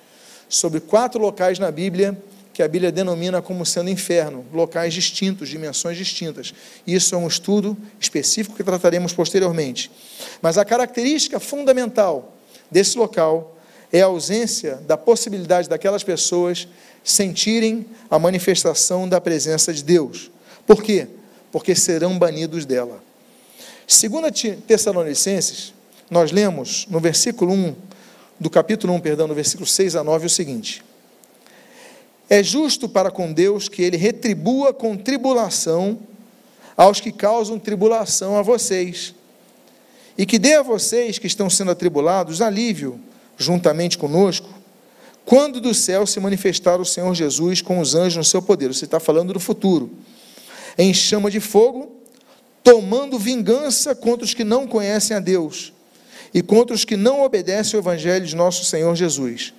[0.52, 2.16] sobre quatro locais na Bíblia
[2.52, 6.52] que a Bíblia denomina como sendo inferno, locais distintos, dimensões distintas.
[6.86, 9.90] Isso é um estudo específico que trataremos posteriormente.
[10.42, 12.36] Mas a característica fundamental
[12.70, 13.56] desse local
[13.90, 16.68] é a ausência da possibilidade daquelas pessoas
[17.02, 20.30] sentirem a manifestação da presença de Deus.
[20.66, 21.08] Por quê?
[21.50, 23.02] Porque serão banidos dela.
[23.86, 24.30] Segundo
[24.66, 25.74] Tessalonicenses,
[26.10, 27.74] nós lemos no versículo 1
[28.38, 30.84] do capítulo 1, perdão, no versículo 6 a 9, é o seguinte:
[32.28, 35.98] É justo para com Deus que ele retribua com tribulação
[36.76, 39.14] aos que causam tribulação a vocês,
[40.16, 43.00] e que dê a vocês que estão sendo atribulados alívio,
[43.36, 44.48] juntamente conosco,
[45.24, 48.72] quando do céu se manifestar o Senhor Jesus com os anjos no seu poder.
[48.72, 49.90] Você está falando do futuro.
[50.76, 52.02] Em chama de fogo,
[52.62, 55.72] tomando vingança contra os que não conhecem a Deus
[56.32, 59.52] e contra os que não obedecem ao Evangelho de nosso Senhor Jesus.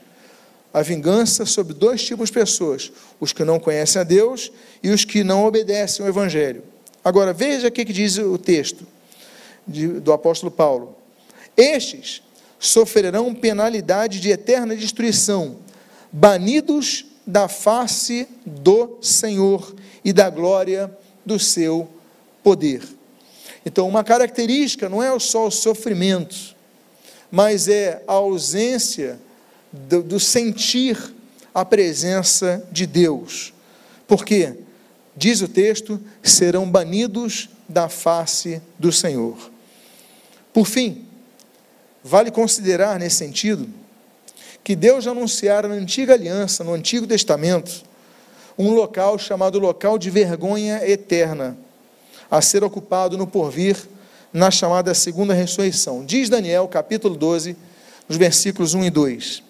[0.74, 5.06] A vingança sobre dois tipos de pessoas: os que não conhecem a Deus e os
[5.06, 6.64] que não obedecem ao Evangelho.
[7.04, 8.88] Agora, veja o que diz o texto
[9.68, 10.96] do apóstolo Paulo:
[11.56, 12.24] Estes
[12.58, 15.58] sofrerão penalidade de eterna destruição,
[16.12, 20.92] banidos da face do Senhor e da glória
[21.26, 21.90] do seu
[22.44, 22.84] poder.
[23.66, 26.56] Então, uma característica não é só o sofrimento,
[27.32, 29.20] mas é a ausência
[29.72, 30.98] do, do sentir
[31.54, 33.54] a presença de Deus.
[34.08, 34.54] Porque,
[35.16, 39.52] diz o texto, serão banidos da face do Senhor.
[40.52, 41.06] Por fim,
[42.04, 43.68] vale considerar nesse sentido
[44.64, 47.84] que Deus anunciara na antiga aliança, no Antigo Testamento,
[48.58, 51.58] um local chamado local de vergonha eterna,
[52.30, 53.78] a ser ocupado no porvir
[54.32, 56.04] na chamada segunda ressurreição.
[56.04, 57.56] Diz Daniel, capítulo 12,
[58.08, 59.44] nos versículos 1 e 2.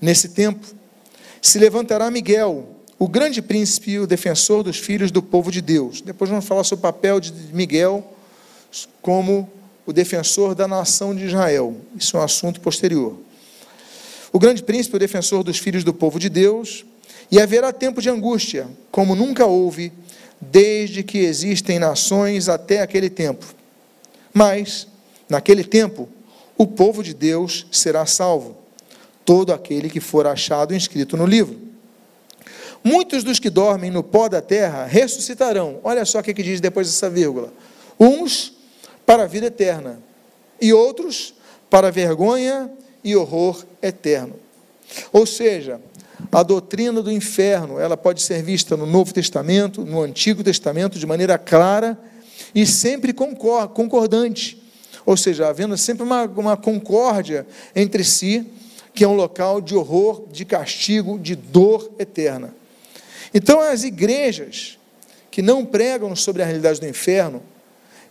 [0.00, 0.66] Nesse tempo,
[1.42, 2.66] se levantará Miguel,
[2.98, 6.00] o grande príncipe e o defensor dos filhos do povo de Deus.
[6.00, 8.04] Depois vamos falar sobre o papel de Miguel
[9.02, 9.50] como
[9.86, 11.76] o defensor da nação de Israel.
[11.96, 13.18] Isso é um assunto posterior.
[14.32, 16.84] O grande príncipe, o defensor dos filhos do povo de Deus,
[17.30, 19.92] e haverá tempo de angústia, como nunca houve,
[20.40, 23.46] desde que existem nações até aquele tempo.
[24.32, 24.86] Mas,
[25.28, 26.08] naquele tempo,
[26.56, 28.56] o povo de Deus será salvo,
[29.24, 31.58] todo aquele que for achado inscrito no livro.
[32.82, 35.78] Muitos dos que dormem no pó da terra ressuscitarão.
[35.84, 37.52] Olha só o que, diz depois dessa vírgula.
[37.98, 38.54] Uns
[39.04, 40.00] para a vida eterna,
[40.60, 41.34] e outros
[41.68, 42.70] para vergonha
[43.02, 44.34] e horror eterno.
[45.12, 45.80] Ou seja,
[46.30, 51.06] a doutrina do inferno, ela pode ser vista no Novo Testamento, no Antigo Testamento, de
[51.06, 51.98] maneira clara
[52.54, 54.60] e sempre concordante.
[55.04, 58.46] Ou seja, havendo sempre uma, uma concórdia entre si,
[58.92, 62.54] que é um local de horror, de castigo, de dor eterna.
[63.32, 64.78] Então, as igrejas
[65.30, 67.42] que não pregam sobre a realidade do inferno,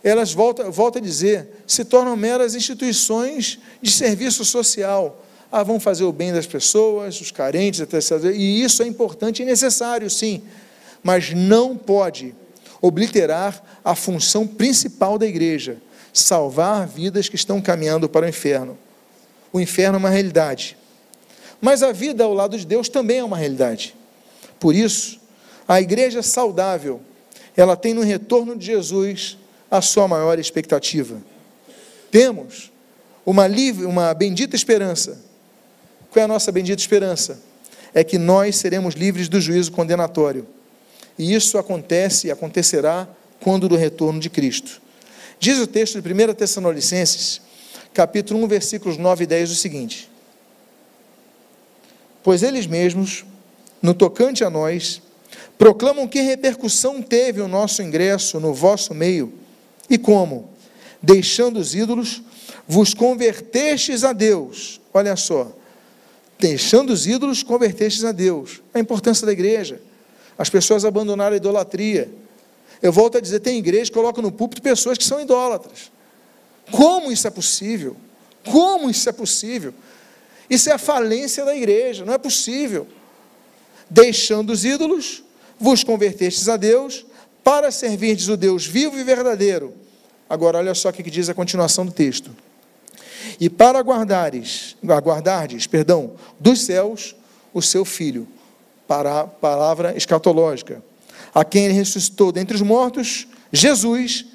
[0.02, 5.22] elas, volta, volta a dizer, se tornam meras instituições de serviço social.
[5.52, 8.24] Ah, vão fazer o bem das pessoas, os carentes, etc.
[8.34, 10.42] E isso é importante e necessário, sim,
[11.02, 12.34] mas não pode
[12.80, 15.78] obliterar a função principal da igreja,
[16.12, 18.78] salvar vidas que estão caminhando para o inferno.
[19.52, 20.76] O inferno é uma realidade.
[21.60, 23.94] Mas a vida ao lado de Deus também é uma realidade.
[24.58, 25.20] Por isso,
[25.66, 27.00] a igreja saudável,
[27.56, 29.36] ela tem no retorno de Jesus
[29.70, 31.20] a sua maior expectativa.
[32.10, 32.72] Temos
[33.24, 35.29] uma livre, uma bendita esperança.
[36.10, 37.40] Qual é a nossa bendita esperança?
[37.94, 40.46] É que nós seremos livres do juízo condenatório.
[41.18, 43.08] E isso acontece e acontecerá
[43.40, 44.80] quando do retorno de Cristo.
[45.38, 47.40] Diz o texto de 1 Tessalonicenses,
[47.94, 50.10] capítulo 1, versículos 9 e 10, o seguinte:
[52.22, 53.24] Pois eles mesmos,
[53.80, 55.00] no tocante a nós,
[55.56, 59.32] proclamam que repercussão teve o nosso ingresso no vosso meio
[59.88, 60.50] e como,
[61.02, 62.22] deixando os ídolos,
[62.66, 64.80] vos convertestes a Deus.
[64.92, 65.52] Olha só,
[66.40, 68.60] deixando os ídolos, convertestes a Deus.
[68.74, 69.80] A importância da igreja.
[70.38, 72.10] As pessoas abandonaram a idolatria
[72.82, 75.90] eu volto a dizer: tem igreja que coloca no púlpito pessoas que são idólatras.
[76.70, 77.96] Como isso é possível?
[78.44, 79.74] Como isso é possível?
[80.48, 82.86] Isso é a falência da igreja, não é possível.
[83.88, 85.22] Deixando os ídolos,
[85.58, 87.04] vos convertestes a Deus,
[87.44, 89.74] para servirdes o Deus vivo e verdadeiro.
[90.28, 92.30] Agora, olha só o que diz a continuação do texto.
[93.38, 97.14] E para aguardares, aguardardes, perdão, dos céus
[97.52, 98.28] o seu filho,
[98.86, 100.82] para a palavra escatológica
[101.34, 104.26] a quem ele ressuscitou dentre os mortos, Jesus,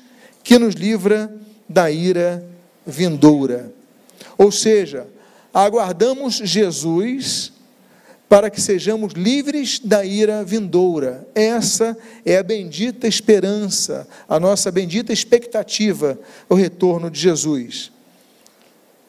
[0.44, 1.34] que nos livra
[1.68, 2.46] da ira
[2.86, 3.72] vindoura.
[4.38, 5.08] Ou seja,
[5.54, 7.52] aguardamos Jesus
[8.28, 11.28] para que sejamos livres da ira vindoura.
[11.34, 16.20] Essa é a bendita esperança, a nossa bendita expectativa,
[16.50, 17.92] o retorno de Jesus.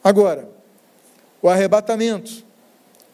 [0.07, 0.49] Agora,
[1.43, 2.31] o arrebatamento,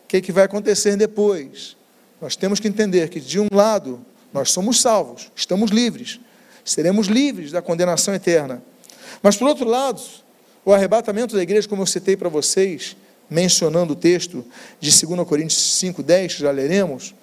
[0.04, 1.74] o que, é que vai acontecer depois?
[2.20, 6.20] Nós temos que entender que, de um lado, nós somos salvos, estamos livres,
[6.62, 8.62] seremos livres da condenação eterna.
[9.22, 10.02] Mas, por outro lado,
[10.66, 12.94] o arrebatamento da igreja, como eu citei para vocês,
[13.30, 14.44] mencionando o texto
[14.78, 17.14] de 2 Coríntios 5,10, que já leremos,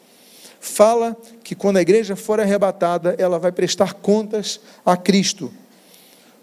[0.60, 5.54] fala que quando a igreja for arrebatada, ela vai prestar contas a Cristo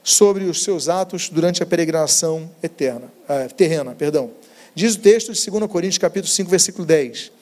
[0.06, 3.92] sobre os seus atos durante a peregrinação eterna, uh, terrena.
[3.92, 4.30] Perdão.
[4.72, 7.32] Diz o texto de 2 Coríntios capítulo 5, versículo 10.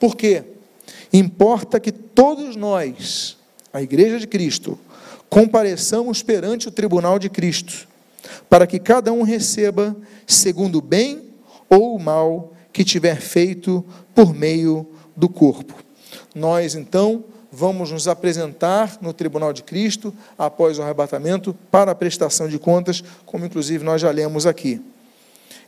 [0.00, 0.42] Por quê?
[1.12, 3.36] Importa que todos nós,
[3.72, 4.76] a Igreja de Cristo,
[5.30, 7.86] compareçamos perante o tribunal de Cristo,
[8.50, 11.22] para que cada um receba segundo o bem
[11.70, 15.72] ou o mal que tiver feito por meio do corpo.
[16.34, 22.48] Nós, então, vamos nos apresentar no tribunal de Cristo após o arrebatamento para a prestação
[22.48, 24.80] de contas, como inclusive nós já lemos aqui.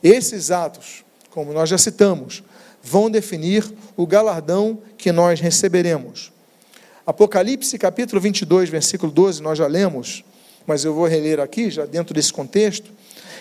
[0.01, 2.43] Esses atos, como nós já citamos,
[2.81, 3.63] vão definir
[3.95, 6.31] o galardão que nós receberemos.
[7.05, 10.25] Apocalipse capítulo 22, versículo 12, nós já lemos,
[10.65, 12.91] mas eu vou reler aqui, já dentro desse contexto,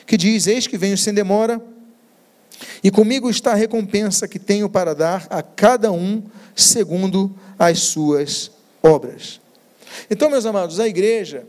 [0.06, 1.60] que diz: Eis que venho sem demora,
[2.82, 6.22] e comigo está a recompensa que tenho para dar a cada um
[6.54, 8.50] segundo as suas
[8.82, 9.40] obras.
[10.10, 11.46] Então, meus amados, a igreja,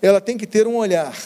[0.00, 1.16] ela tem que ter um olhar.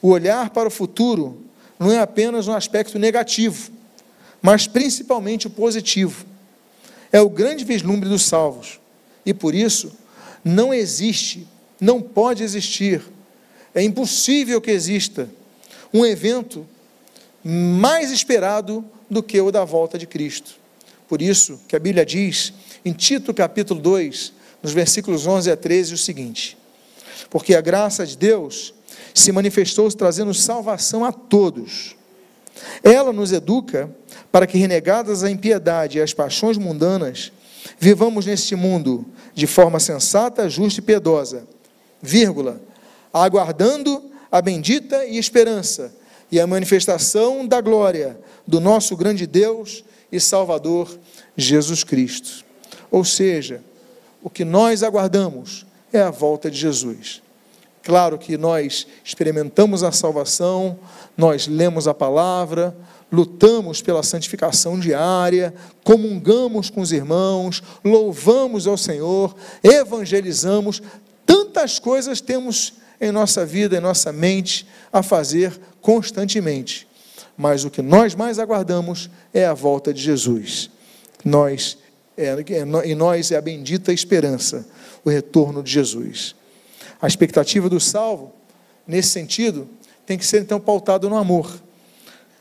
[0.00, 1.42] O olhar para o futuro
[1.78, 3.78] não é apenas um aspecto negativo
[4.40, 6.24] mas principalmente o positivo.
[7.10, 8.80] É o grande vislumbre dos salvos.
[9.24, 9.92] E por isso,
[10.44, 11.46] não existe,
[11.80, 13.02] não pode existir,
[13.74, 15.28] é impossível que exista
[15.92, 16.66] um evento
[17.44, 20.57] mais esperado do que o da volta de Cristo.
[21.08, 22.52] Por isso que a Bíblia diz,
[22.84, 26.56] em Tito capítulo 2, nos versículos 11 a 13, o seguinte:
[27.30, 28.74] Porque a graça de Deus
[29.14, 31.96] se manifestou trazendo salvação a todos.
[32.82, 33.90] Ela nos educa
[34.30, 37.32] para que, renegadas a impiedade e as paixões mundanas,
[37.78, 41.46] vivamos neste mundo de forma sensata, justa e piedosa,
[42.02, 42.60] vírgula,
[43.12, 45.92] aguardando a bendita e esperança
[46.30, 50.98] e a manifestação da glória do nosso grande Deus e Salvador
[51.36, 52.44] Jesus Cristo.
[52.90, 53.62] Ou seja,
[54.22, 57.22] o que nós aguardamos é a volta de Jesus.
[57.82, 60.78] Claro que nós experimentamos a salvação,
[61.16, 62.76] nós lemos a palavra,
[63.10, 70.82] lutamos pela santificação diária, comungamos com os irmãos, louvamos ao Senhor, evangelizamos,
[71.24, 76.87] tantas coisas temos em nossa vida, em nossa mente, a fazer constantemente.
[77.38, 80.68] Mas o que nós mais aguardamos é a volta de Jesus.
[81.24, 81.78] Nós,
[82.16, 84.66] é, é, em nós é a bendita esperança,
[85.04, 86.34] o retorno de Jesus.
[87.00, 88.34] A expectativa do salvo,
[88.86, 89.68] nesse sentido,
[90.04, 91.48] tem que ser então pautado no amor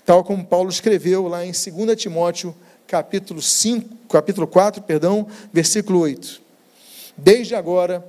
[0.08, 2.56] tal como Paulo escreveu lá em 2 Timóteo,
[2.88, 6.42] capítulo 5, capítulo 4, perdão, versículo 8.
[7.18, 8.08] Desde agora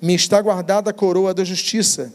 [0.00, 2.12] me está guardada a coroa da justiça,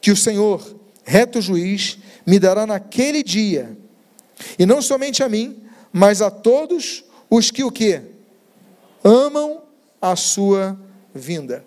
[0.00, 0.60] que o Senhor,
[1.04, 3.76] reto juiz, me dará naquele dia,
[4.58, 8.02] e não somente a mim, mas a todos os que o quê?
[9.04, 9.62] Amam
[10.00, 10.78] a sua
[11.14, 11.64] vinda.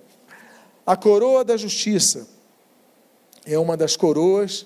[0.86, 2.28] A coroa da justiça
[3.46, 4.66] é uma das coroas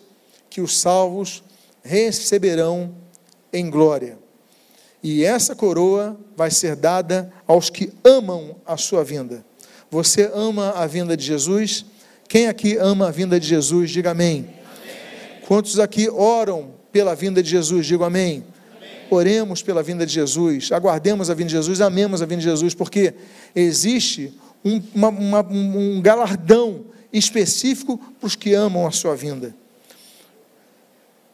[0.50, 1.44] que os salvos
[1.84, 2.94] receberão
[3.52, 4.18] em glória.
[5.02, 9.46] E essa coroa vai ser dada aos que amam a sua vinda.
[9.90, 11.86] Você ama a vinda de Jesus?
[12.28, 13.90] Quem aqui ama a vinda de Jesus?
[13.90, 14.59] Diga amém.
[15.50, 17.88] Quantos aqui oram pela vinda de Jesus?
[17.88, 18.44] Diga amém.
[18.78, 19.08] amém.
[19.10, 22.76] Oremos pela vinda de Jesus, aguardemos a vinda de Jesus, amemos a vinda de Jesus,
[22.76, 23.16] porque
[23.56, 24.32] existe
[24.64, 29.56] um, uma, uma, um galardão específico para os que amam a sua vinda.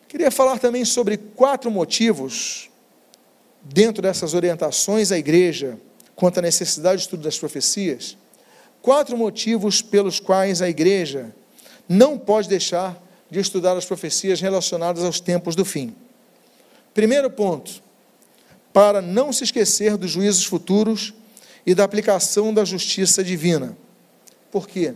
[0.07, 2.69] Queria falar também sobre quatro motivos,
[3.61, 5.77] dentro dessas orientações à igreja,
[6.15, 8.17] quanto à necessidade de estudo das profecias,
[8.81, 11.35] quatro motivos pelos quais a igreja
[11.89, 15.95] não pode deixar de estudar as profecias relacionadas aos tempos do fim.
[16.93, 17.83] Primeiro ponto,
[18.71, 21.13] para não se esquecer dos juízos futuros
[21.65, 23.77] e da aplicação da justiça divina.
[24.51, 24.93] Por quê?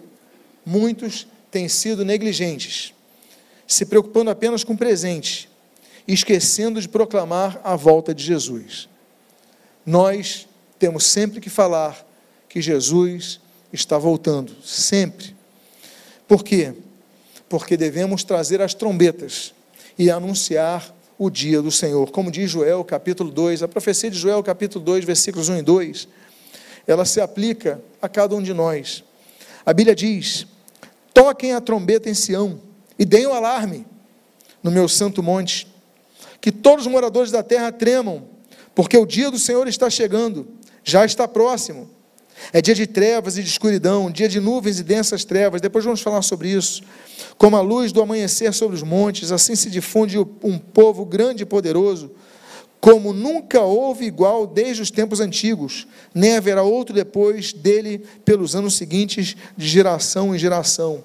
[0.65, 2.94] Muitos têm sido negligentes
[3.70, 5.48] se preocupando apenas com o presente,
[6.08, 8.89] esquecendo de proclamar a volta de Jesus.
[9.86, 10.48] Nós
[10.80, 12.04] temos sempre que falar
[12.50, 13.39] que Jesus
[13.72, 15.36] está voltando, sempre.
[16.28, 16.74] Por quê?
[17.50, 19.54] Porque devemos trazer as trombetas
[19.98, 22.10] e anunciar o dia do Senhor.
[22.12, 26.08] Como diz Joel, capítulo 2, a profecia de Joel, capítulo 2, versículos 1 e 2,
[26.88, 29.04] ela se aplica a cada um de nós.
[29.66, 30.48] A Bíblia diz:
[31.14, 32.62] toquem a trombeta em Sião
[32.98, 33.86] e deem o alarme
[34.64, 35.68] no meu santo monte,
[36.40, 38.24] que todos os moradores da terra tremam,
[38.74, 40.48] porque o dia do Senhor está chegando,
[40.84, 41.90] já está próximo.
[42.52, 45.62] É dia de trevas e de escuridão, dia de nuvens e densas trevas.
[45.62, 46.82] Depois vamos falar sobre isso.
[47.38, 51.45] Como a luz do amanhecer sobre os montes, assim se difunde um povo grande e
[51.45, 52.12] poderoso,
[52.80, 58.75] como nunca houve igual desde os tempos antigos, nem haverá outro depois dele pelos anos
[58.75, 61.04] seguintes, de geração em geração.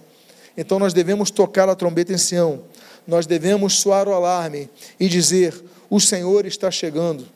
[0.56, 2.62] Então nós devemos tocar a trombeta em Sião,
[3.06, 4.70] nós devemos soar o alarme
[5.00, 5.52] e dizer:
[5.90, 7.26] O Senhor está chegando.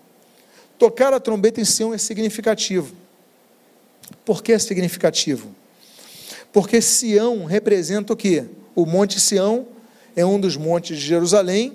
[0.79, 2.95] Tocar a trombeta em Sião é significativo.
[4.25, 5.55] Por que é significativo?
[6.53, 8.45] Porque Sião representa o quê?
[8.75, 9.67] O Monte Sião
[10.17, 11.75] é um dos montes de Jerusalém,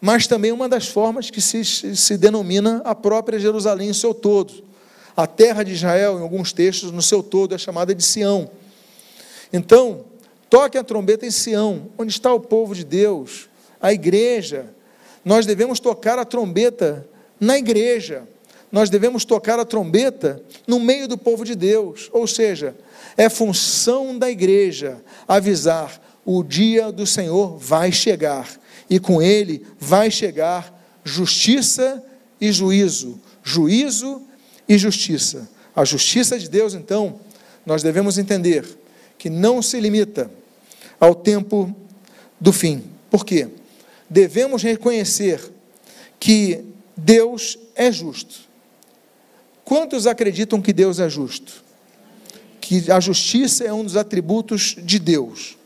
[0.00, 4.64] mas também uma das formas que se, se denomina a própria Jerusalém em seu todo.
[5.16, 8.50] A terra de Israel, em alguns textos, no seu todo, é chamada de Sião.
[9.52, 10.04] Então,
[10.50, 13.48] Toque a trombeta em Sião, onde está o povo de Deus,
[13.80, 14.66] a igreja.
[15.24, 17.06] Nós devemos tocar a trombeta
[17.38, 18.26] na igreja.
[18.70, 22.10] Nós devemos tocar a trombeta no meio do povo de Deus.
[22.12, 22.76] Ou seja,
[23.16, 28.48] é função da igreja avisar: o dia do Senhor vai chegar,
[28.88, 32.02] e com ele vai chegar justiça
[32.40, 33.20] e juízo.
[33.42, 34.22] Juízo
[34.68, 35.48] e justiça.
[35.74, 37.20] A justiça de Deus, então,
[37.64, 38.64] nós devemos entender
[39.16, 40.30] que não se limita
[41.00, 41.74] ao tempo
[42.40, 42.84] do fim.
[43.10, 43.48] Por quê?
[44.08, 45.40] Devemos reconhecer
[46.20, 46.64] que
[46.96, 48.47] Deus é justo.
[49.68, 51.62] Quantos acreditam que Deus é justo?
[52.58, 55.58] Que a justiça é um dos atributos de Deus.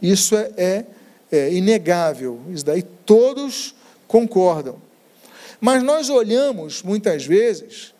[0.00, 0.86] Isso é, é,
[1.30, 2.40] é inegável.
[2.48, 3.74] Isso daí todos
[4.08, 4.80] concordam.
[5.60, 7.92] Mas nós olhamos muitas vezes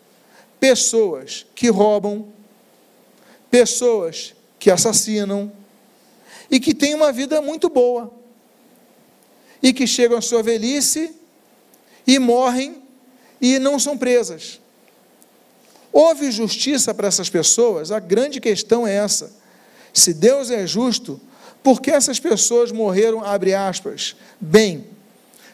[0.59, 2.29] pessoas que roubam,
[3.51, 5.51] pessoas que assassinam,
[6.49, 8.11] e que têm uma vida muito boa,
[9.61, 11.13] e que chegam à sua velhice
[12.07, 12.81] e morrem
[13.39, 14.62] e não são presas.
[15.93, 17.91] Houve justiça para essas pessoas?
[17.91, 19.31] A grande questão é essa.
[19.93, 21.21] Se Deus é justo,
[21.61, 24.85] por que essas pessoas morreram, abre aspas, bem?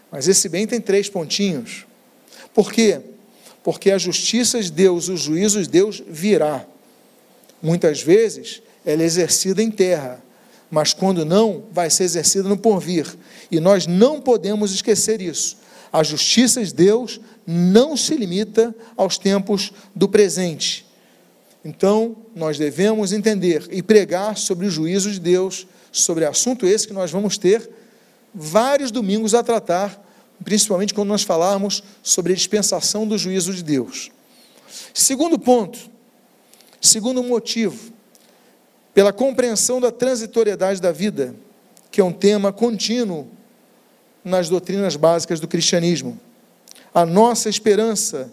[0.10, 1.86] Mas esse bem tem três pontinhos.
[2.54, 3.02] Por quê?
[3.62, 6.66] Porque a justiça de Deus, os juízos de Deus virá.
[7.62, 10.24] Muitas vezes ela é exercida em terra,
[10.72, 13.06] mas quando não, vai ser exercida no porvir.
[13.52, 15.58] E nós não podemos esquecer isso.
[15.92, 17.20] A justiça de Deus
[17.52, 20.86] não se limita aos tempos do presente.
[21.66, 26.94] Então, nós devemos entender e pregar sobre o juízo de Deus, sobre assunto esse que
[26.94, 27.68] nós vamos ter
[28.36, 30.00] vários domingos a tratar,
[30.44, 34.12] principalmente quando nós falarmos sobre a dispensação do juízo de Deus.
[34.94, 35.80] Segundo ponto,
[36.80, 37.92] segundo motivo,
[38.94, 41.34] pela compreensão da transitoriedade da vida,
[41.90, 43.28] que é um tema contínuo
[44.24, 46.29] nas doutrinas básicas do cristianismo.
[46.94, 48.32] A nossa esperança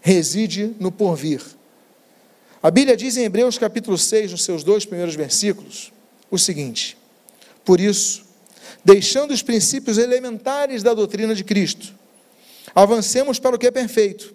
[0.00, 1.42] reside no porvir.
[2.62, 5.92] A Bíblia diz em Hebreus capítulo 6, nos seus dois primeiros versículos,
[6.30, 6.96] o seguinte:
[7.64, 8.24] Por isso,
[8.84, 11.94] deixando os princípios elementares da doutrina de Cristo,
[12.74, 14.34] avancemos para o que é perfeito,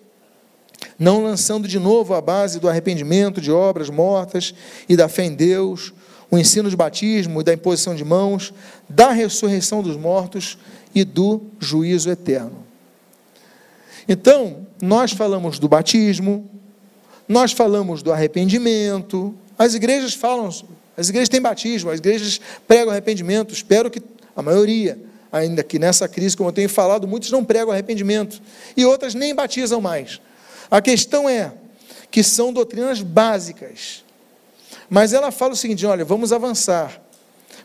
[0.98, 4.54] não lançando de novo a base do arrependimento de obras mortas
[4.88, 5.94] e da fé em Deus,
[6.32, 8.54] o ensino de batismo e da imposição de mãos,
[8.90, 10.58] da ressurreição dos mortos
[10.96, 12.63] e do juízo eterno.
[14.08, 16.50] Então, nós falamos do batismo,
[17.28, 20.50] nós falamos do arrependimento, as igrejas falam,
[20.98, 24.02] as igrejas têm batismo, as igrejas pregam arrependimento, espero que
[24.36, 25.00] a maioria,
[25.32, 28.42] ainda que nessa crise, como eu tenho falado, muitos não pregam arrependimento,
[28.76, 30.20] e outras nem batizam mais.
[30.70, 31.52] A questão é
[32.12, 34.04] que são doutrinas básicas,
[34.90, 37.02] mas ela fala o seguinte: olha, vamos avançar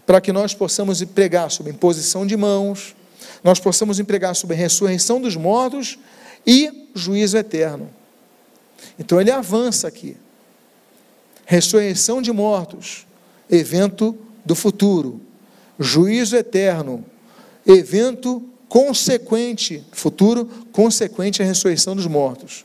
[0.07, 2.95] para que nós possamos pregar sobre imposição de mãos,
[3.43, 5.99] nós possamos empregar sobre a ressurreição dos mortos
[6.49, 7.91] e juízo eterno.
[8.99, 10.17] Então ele avança aqui.
[11.45, 13.07] Ressurreição de mortos,
[13.51, 15.21] evento do futuro.
[15.79, 17.05] Juízo eterno,
[17.67, 22.65] evento consequente, futuro consequente à ressurreição dos mortos.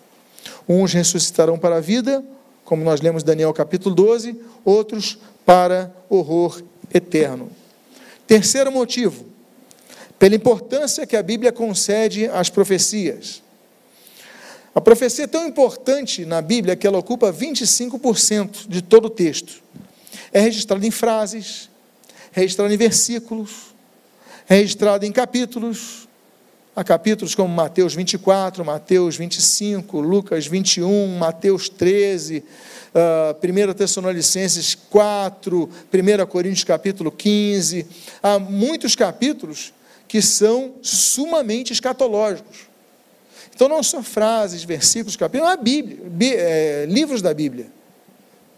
[0.67, 2.23] Uns ressuscitarão para a vida,
[2.63, 6.63] como nós lemos Daniel capítulo 12, outros para horror
[6.93, 7.51] eterno.
[8.25, 9.25] Terceiro motivo,
[10.17, 13.42] pela importância que a Bíblia concede às profecias.
[14.75, 19.61] A profecia é tão importante na Bíblia que ela ocupa 25% de todo o texto.
[20.31, 21.69] É registrada em frases,
[22.31, 23.75] registrada em versículos,
[24.47, 26.07] registrada em capítulos.
[26.75, 32.43] Há capítulos como Mateus 24, Mateus 25, Lucas 21, Mateus 13,
[32.95, 37.85] uh, 1 Tessalonicenses 4, 1 Coríntios capítulo 15.
[38.23, 39.71] Há muitos capítulos
[40.07, 42.72] que são sumamente escatológicos.
[43.55, 45.99] Então, não são frases, versículos, capítulos, é a Bíblia,
[46.35, 47.67] é, livros da Bíblia.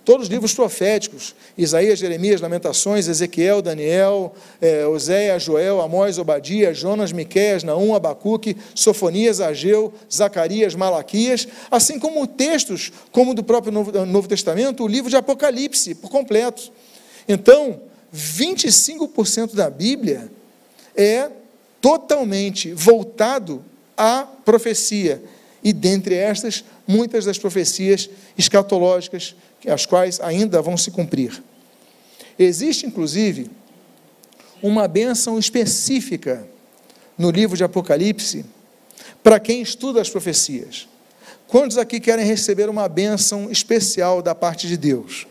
[0.05, 7.11] Todos os livros proféticos, Isaías, Jeremias, Lamentações, Ezequiel, Daniel, é, Oséias, Joel, Amós, Obadia, Jonas,
[7.11, 14.27] Miqueias, Naum, Abacuque, Sofonias, Ageu, Zacarias, Malaquias, assim como textos, como do próprio Novo, Novo
[14.27, 16.71] Testamento, o livro de Apocalipse, por completo.
[17.27, 17.81] Então,
[18.15, 20.29] 25% da Bíblia
[20.95, 21.31] é
[21.81, 23.65] totalmente voltado
[23.97, 25.21] à profecia.
[25.63, 29.35] E dentre estas, muitas das profecias escatológicas,
[29.67, 31.41] as quais ainda vão se cumprir.
[32.37, 33.49] Existe, inclusive,
[34.61, 36.47] uma bênção específica
[37.17, 38.45] no livro de Apocalipse
[39.23, 40.87] para quem estuda as profecias.
[41.47, 45.27] Quantos aqui querem receber uma bênção especial da parte de Deus?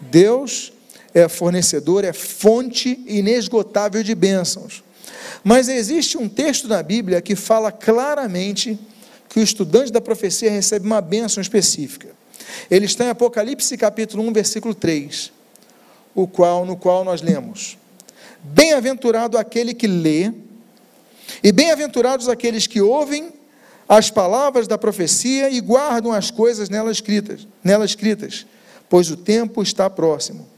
[0.00, 0.72] Deus
[1.14, 4.82] é fornecedor, é fonte inesgotável de bênçãos.
[5.42, 8.78] Mas existe um texto na Bíblia que fala claramente
[9.28, 12.08] que o estudante da profecia recebe uma bênção específica.
[12.70, 15.32] Ele está em Apocalipse capítulo 1, versículo 3,
[16.14, 17.78] o qual, no qual nós lemos:
[18.42, 20.32] Bem-aventurado aquele que lê,
[21.42, 23.32] e bem-aventurados aqueles que ouvem
[23.88, 28.46] as palavras da profecia e guardam as coisas nela escritas, nela escritas,
[28.88, 30.48] pois o tempo está próximo.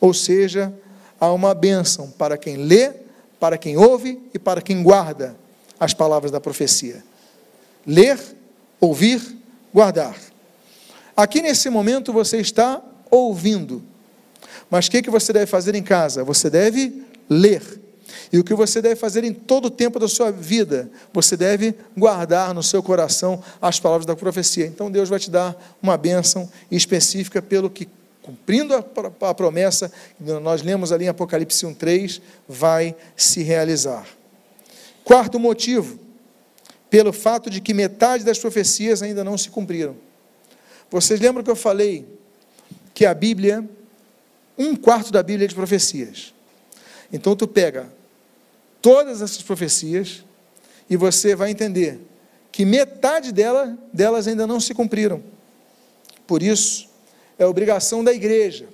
[0.00, 0.72] Ou seja,
[1.18, 2.92] há uma bênção para quem lê,
[3.38, 5.36] para quem ouve e para quem guarda
[5.78, 7.04] as palavras da profecia.
[7.86, 8.18] Ler,
[8.80, 9.20] ouvir,
[9.72, 10.16] guardar.
[11.16, 13.82] Aqui nesse momento você está ouvindo.
[14.70, 16.24] Mas o que, que você deve fazer em casa?
[16.24, 17.62] Você deve ler.
[18.32, 20.90] E o que você deve fazer em todo o tempo da sua vida?
[21.12, 24.66] Você deve guardar no seu coração as palavras da profecia.
[24.66, 27.88] Então Deus vai te dar uma bênção específica pelo que
[28.26, 28.84] cumprindo a,
[29.30, 34.04] a promessa nós lemos ali em Apocalipse 1:3, vai se realizar.
[35.04, 36.00] Quarto motivo,
[36.90, 39.96] pelo fato de que metade das profecias ainda não se cumpriram.
[40.90, 42.04] Vocês lembram que eu falei
[42.92, 43.64] que a Bíblia,
[44.58, 46.34] um quarto da Bíblia é de profecias.
[47.12, 47.92] Então tu pega
[48.82, 50.24] todas essas profecias
[50.90, 52.00] e você vai entender
[52.50, 55.22] que metade dela, delas ainda não se cumpriram.
[56.26, 56.88] Por isso,
[57.38, 58.68] é obrigação da igreja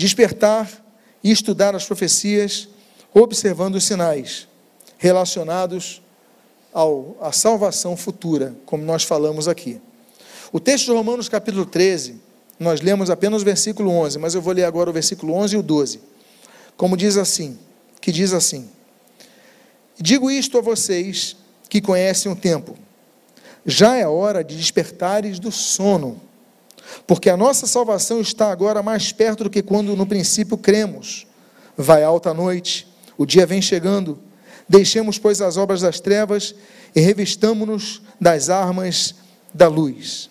[0.00, 0.82] despertar
[1.22, 2.68] e estudar as profecias,
[3.12, 4.48] observando os sinais
[4.96, 6.00] relacionados
[6.72, 9.78] ao, à salvação futura, como nós falamos aqui.
[10.50, 12.16] O texto de Romanos, capítulo 13,
[12.58, 15.58] nós lemos apenas o versículo 11, mas eu vou ler agora o versículo 11 e
[15.58, 16.00] o 12.
[16.76, 17.58] Como diz assim,
[18.00, 18.68] que diz assim:
[19.98, 21.36] Digo isto a vocês
[21.68, 22.76] que conhecem o tempo.
[23.66, 26.20] Já é hora de despertares do sono,
[27.06, 31.26] porque a nossa salvação está agora mais perto do que quando no princípio cremos.
[31.76, 32.86] Vai alta a noite,
[33.16, 34.18] o dia vem chegando.
[34.68, 36.54] Deixemos, pois, as obras das trevas
[36.94, 39.14] e revistamo-nos das armas
[39.52, 40.30] da luz.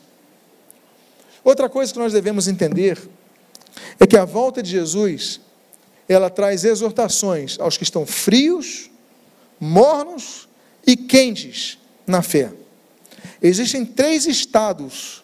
[1.43, 2.99] Outra coisa que nós devemos entender
[3.99, 5.39] é que a volta de Jesus,
[6.07, 8.89] ela traz exortações aos que estão frios,
[9.59, 10.47] mornos
[10.85, 12.51] e quentes na fé.
[13.41, 15.23] Existem três estados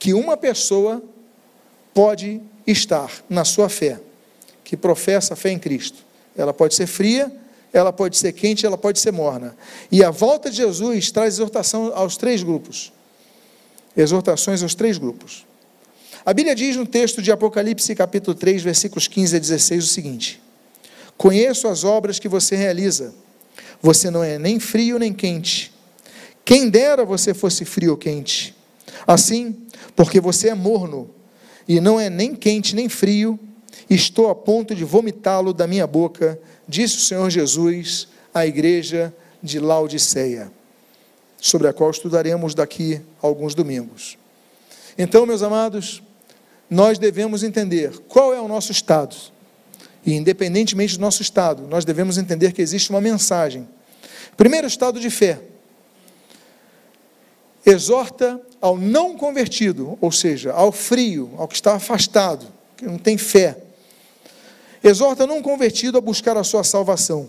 [0.00, 1.02] que uma pessoa
[1.92, 4.00] pode estar na sua fé,
[4.64, 5.98] que professa a fé em Cristo.
[6.34, 7.30] Ela pode ser fria,
[7.70, 9.54] ela pode ser quente, ela pode ser morna.
[9.92, 12.90] E a volta de Jesus traz exortação aos três grupos.
[13.94, 15.44] Exortações aos três grupos.
[16.24, 20.40] A Bíblia diz no texto de Apocalipse, capítulo 3, versículos 15 a 16, o seguinte:
[21.18, 23.12] Conheço as obras que você realiza.
[23.82, 25.72] Você não é nem frio nem quente.
[26.42, 28.54] Quem dera você fosse frio ou quente.
[29.06, 29.56] Assim,
[29.96, 31.10] porque você é morno
[31.68, 33.38] e não é nem quente nem frio,
[33.88, 36.38] estou a ponto de vomitá-lo da minha boca
[36.70, 40.52] disse o Senhor Jesus à igreja de Laodiceia,
[41.38, 44.16] sobre a qual estudaremos daqui alguns domingos.
[44.96, 46.02] Então, meus amados,
[46.68, 49.16] nós devemos entender qual é o nosso estado.
[50.06, 53.68] E, independentemente do nosso estado, nós devemos entender que existe uma mensagem.
[54.36, 55.40] Primeiro, estado de fé.
[57.64, 62.46] Exorta ao não convertido, ou seja, ao frio, ao que está afastado,
[62.76, 63.56] que não tem fé
[64.82, 67.28] Exorta não convertido a buscar a sua salvação,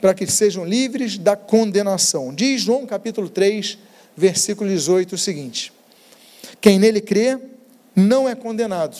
[0.00, 2.34] para que sejam livres da condenação.
[2.34, 3.78] Diz João capítulo 3,
[4.14, 5.72] versículo 18 o seguinte:
[6.60, 7.38] Quem nele crê
[7.94, 8.96] não é condenado.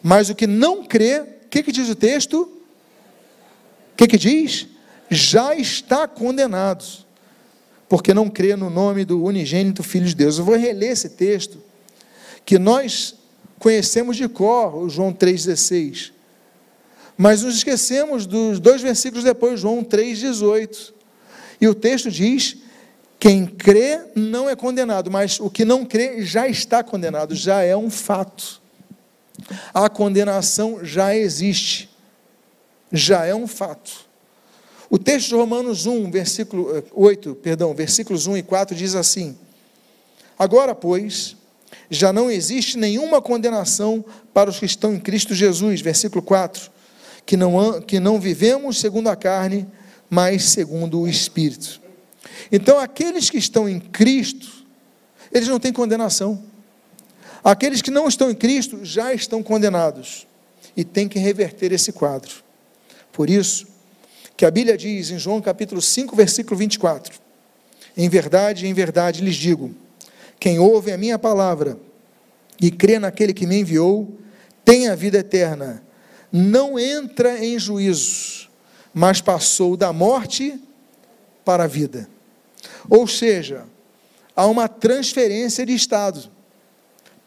[0.00, 2.42] Mas o que não crê, o que, que diz o texto?
[2.42, 4.68] O que, que diz?
[5.10, 6.84] Já está condenado,
[7.90, 10.38] porque não crê no nome do unigênito Filho de Deus.
[10.38, 11.60] Eu vou reler esse texto,
[12.46, 13.16] que nós
[13.58, 16.12] conhecemos de cor, o João 3,16.
[17.18, 20.92] Mas nos esquecemos dos dois versículos depois, João 3,18.
[21.60, 22.58] E o texto diz:
[23.18, 27.76] quem crê não é condenado, mas o que não crê já está condenado, já é
[27.76, 28.62] um fato.
[29.74, 31.90] A condenação já existe,
[32.92, 34.08] já é um fato.
[34.90, 39.38] O texto de Romanos 1, versículo 8, eh, perdão, versículos 1 e 4 diz assim:
[40.36, 41.36] Agora, pois,
[41.88, 46.70] já não existe nenhuma condenação para os que estão em Cristo Jesus, versículo 4
[47.30, 49.64] que não, que não vivemos segundo a carne,
[50.08, 51.80] mas segundo o Espírito.
[52.50, 54.66] Então, aqueles que estão em Cristo,
[55.30, 56.42] eles não têm condenação.
[57.44, 60.26] Aqueles que não estão em Cristo já estão condenados
[60.76, 62.42] e tem que reverter esse quadro.
[63.12, 63.68] Por isso,
[64.40, 67.20] que a Bíblia diz em João capítulo 5, versículo 24:
[67.94, 69.74] Em verdade, em verdade lhes digo:
[70.38, 71.78] quem ouve a minha palavra
[72.58, 74.18] e crê naquele que me enviou,
[74.64, 75.82] tem a vida eterna
[76.32, 78.48] não entra em juízo,
[78.94, 80.58] mas passou da morte
[81.44, 82.08] para a vida.
[82.88, 83.66] Ou seja,
[84.34, 86.30] há uma transferência de estado.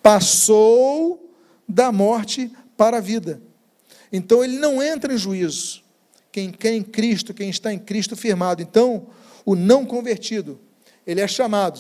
[0.02, 1.32] Passou
[1.70, 3.40] da morte para a vida.
[4.12, 5.83] Então ele não entra em juízo.
[6.34, 8.62] Quem quer em Cristo, quem está em Cristo firmado.
[8.62, 9.08] Então,
[9.46, 10.60] o não convertido,
[11.08, 11.80] ele é chamado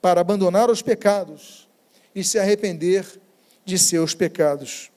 [0.00, 1.68] para abandonar os pecados
[2.14, 3.04] e se arrepender
[3.64, 4.92] de seus pecados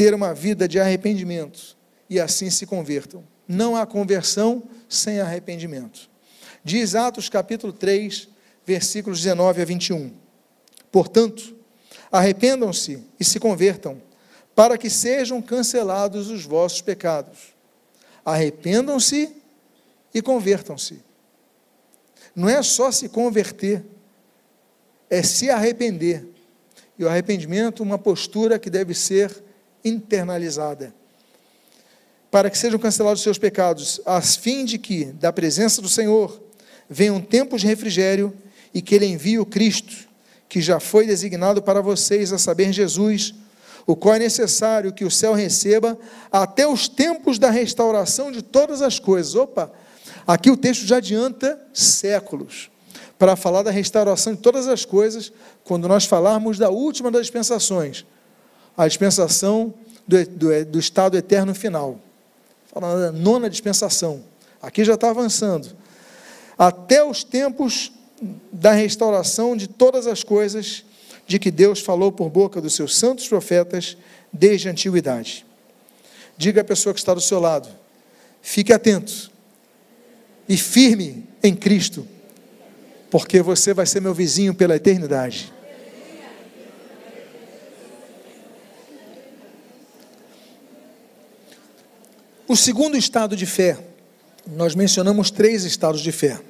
[0.00, 1.76] ter uma vida de arrependimento
[2.08, 3.22] e assim se convertam.
[3.46, 6.08] Não há conversão sem arrependimento.
[6.64, 8.26] Diz Atos capítulo 3,
[8.64, 10.12] versículos 19 a 21.
[10.90, 11.54] Portanto,
[12.10, 14.00] arrependam-se e se convertam,
[14.54, 17.54] para que sejam cancelados os vossos pecados.
[18.24, 19.34] Arrependam-se
[20.14, 21.02] e convertam-se.
[22.34, 23.84] Não é só se converter,
[25.08, 26.26] é se arrepender.
[26.98, 29.42] E o arrependimento, uma postura que deve ser
[29.84, 30.94] internalizada,
[32.30, 36.40] para que sejam cancelados os seus pecados, a fim de que, da presença do Senhor,
[36.88, 38.32] venham tempos de refrigério
[38.72, 40.08] e que Ele envie o Cristo,
[40.48, 43.34] que já foi designado para vocês, a saber, Jesus,
[43.86, 45.98] o qual é necessário que o céu receba
[46.30, 49.34] até os tempos da restauração de todas as coisas.
[49.34, 49.70] Opa,
[50.26, 52.70] aqui o texto já adianta séculos
[53.18, 58.04] para falar da restauração de todas as coisas, quando nós falarmos da última das dispensações
[58.76, 59.74] a dispensação
[60.06, 62.00] do, do, do estado eterno final.
[62.72, 64.22] Falando da nona dispensação.
[64.62, 65.68] Aqui já está avançando.
[66.56, 67.92] até os tempos
[68.52, 70.84] da restauração de todas as coisas
[71.30, 73.96] de que Deus falou por boca dos seus santos profetas
[74.32, 75.46] desde a antiguidade.
[76.36, 77.68] Diga à pessoa que está do seu lado:
[78.42, 79.30] fique atento
[80.48, 82.04] e firme em Cristo,
[83.12, 85.52] porque você vai ser meu vizinho pela eternidade.
[92.48, 93.78] O segundo estado de fé,
[94.44, 96.40] nós mencionamos três estados de fé.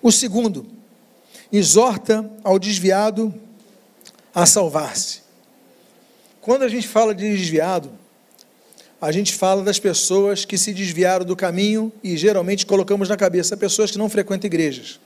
[0.00, 0.64] O segundo,
[1.52, 3.42] exorta ao desviado
[4.36, 5.20] a salvar-se.
[6.42, 7.90] Quando a gente fala de desviado,
[9.00, 13.56] a gente fala das pessoas que se desviaram do caminho e geralmente colocamos na cabeça
[13.56, 15.00] pessoas que não frequentam igrejas.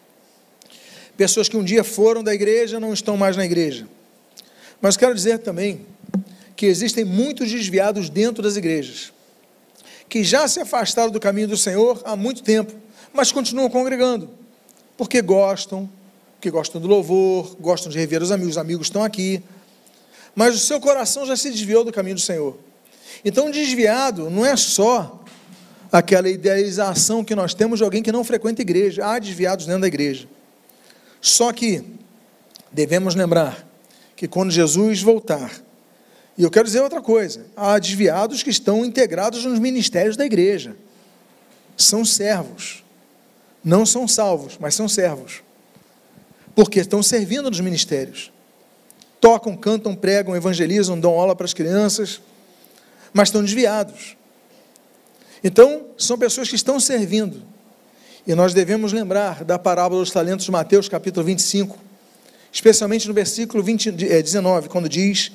[1.17, 3.87] Pessoas que um dia foram da igreja não estão mais na igreja.
[4.81, 5.87] Mas quero dizer também
[6.57, 9.13] que existem muitos desviados dentro das igrejas
[10.09, 12.75] que já se afastaram do caminho do Senhor há muito tempo,
[13.13, 14.29] mas continuam congregando,
[14.97, 15.89] porque gostam,
[16.41, 19.43] que gostam do louvor, gostam de rever os amigos, os amigos estão aqui,
[20.35, 22.57] mas o seu coração já se desviou do caminho do Senhor.
[23.25, 25.23] Então, desviado não é só
[25.93, 29.89] aquela idealização que nós temos de alguém que não frequenta igreja, há desviados dentro da
[29.89, 30.29] igreja.
[31.21, 31.85] Só que
[32.73, 33.67] devemos lembrar
[34.17, 35.51] que quando Jesus voltar,
[36.39, 40.75] e eu quero dizer outra coisa: há desviados que estão integrados nos ministérios da igreja.
[41.77, 42.83] São servos.
[43.63, 45.43] Não são salvos, mas são servos.
[46.55, 48.33] Porque estão servindo nos ministérios.
[49.21, 52.21] Tocam, cantam, pregam, evangelizam, dão aula para as crianças,
[53.13, 54.17] mas estão desviados.
[55.43, 57.43] Então, são pessoas que estão servindo.
[58.27, 61.79] E nós devemos lembrar da parábola dos talentos de Mateus, capítulo 25,
[62.53, 65.33] especialmente no versículo 20, 19, eh, quando diz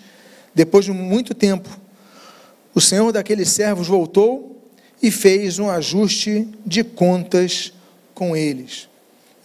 [0.54, 1.70] depois de muito tempo,
[2.74, 4.70] o senhor daqueles servos voltou
[5.02, 7.74] e fez um ajuste de contas
[8.14, 8.88] com eles.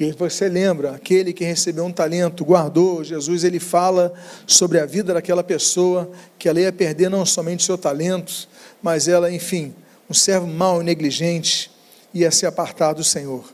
[0.01, 4.15] E você lembra, aquele que recebeu um talento, guardou, Jesus ele fala
[4.47, 8.49] sobre a vida daquela pessoa, que ela ia perder não somente seu talento,
[8.81, 9.75] mas ela, enfim,
[10.09, 11.71] um servo mau e negligente,
[12.15, 13.45] ia se apartar do Senhor.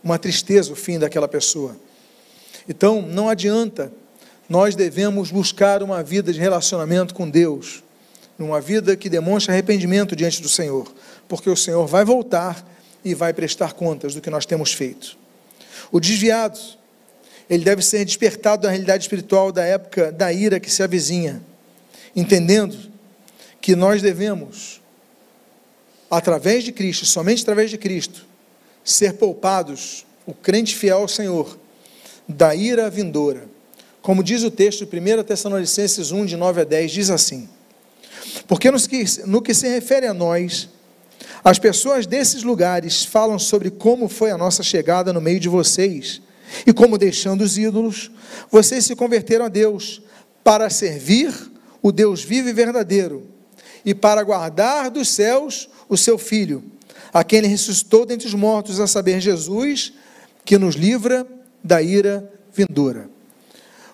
[0.00, 1.76] Uma tristeza o fim daquela pessoa.
[2.68, 3.90] Então, não adianta
[4.48, 7.82] nós devemos buscar uma vida de relacionamento com Deus,
[8.38, 10.86] uma vida que demonstre arrependimento diante do Senhor,
[11.26, 12.64] porque o Senhor vai voltar
[13.04, 15.25] e vai prestar contas do que nós temos feito.
[15.90, 16.58] O desviado,
[17.48, 21.42] ele deve ser despertado da realidade espiritual da época da ira que se avizinha,
[22.14, 22.76] entendendo
[23.60, 24.80] que nós devemos,
[26.10, 28.26] através de Cristo, somente através de Cristo,
[28.84, 31.58] ser poupados, o crente fiel ao Senhor,
[32.28, 33.48] da ira vindoura.
[34.02, 37.48] Como diz o texto de 1 Tessalonicenses 1, de 9 a 10, diz assim:
[38.46, 40.68] Porque no que, no que se refere a nós,
[41.46, 46.20] as pessoas desses lugares falam sobre como foi a nossa chegada no meio de vocês
[46.66, 48.10] e como, deixando os ídolos,
[48.50, 50.02] vocês se converteram a Deus
[50.42, 51.32] para servir
[51.80, 53.28] o Deus vivo e verdadeiro
[53.84, 56.64] e para guardar dos céus o seu Filho,
[57.14, 59.92] a quem ele ressuscitou dentre os mortos, a saber, Jesus,
[60.44, 61.24] que nos livra
[61.62, 63.08] da ira vindoura.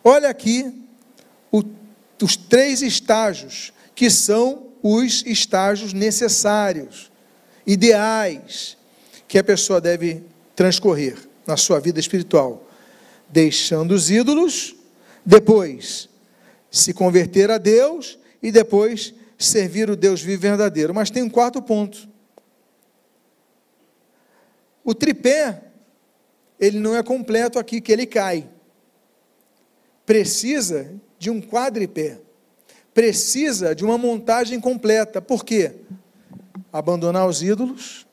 [0.03, 0.73] Olha aqui
[1.51, 1.63] o,
[2.23, 7.12] os três estágios, que são os estágios necessários,
[7.67, 8.77] ideais,
[9.29, 10.23] que a pessoa deve
[10.55, 12.69] transcorrer na sua vida espiritual.
[13.29, 14.77] Deixando os ídolos,
[15.25, 16.09] depois
[16.71, 20.95] se converter a Deus e depois servir o Deus vivo verdadeiro.
[20.95, 22.09] Mas tem um quarto ponto.
[24.85, 25.63] O tripé,
[26.59, 28.49] ele não é completo aqui, que ele cai
[30.05, 32.19] precisa de um quadripé,
[32.93, 35.23] precisa de uma montagem completa.
[35.23, 35.73] Por quê?
[36.73, 38.07] Abandonar os ídolos,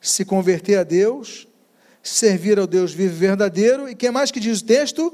[0.00, 1.46] se converter a Deus,
[2.02, 5.12] servir ao Deus vivo e verdadeiro, e que mais que diz o texto?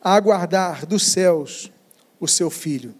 [0.00, 1.70] Aguardar dos céus
[2.20, 2.94] o seu filho.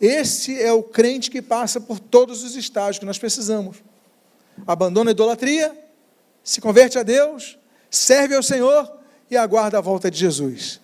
[0.00, 3.76] Esse é o crente que passa por todos os estágios que nós precisamos.
[4.66, 5.76] Abandona a idolatria,
[6.42, 7.56] se converte a Deus,
[7.88, 8.90] serve ao Senhor
[9.30, 10.80] e aguarda a volta de Jesus.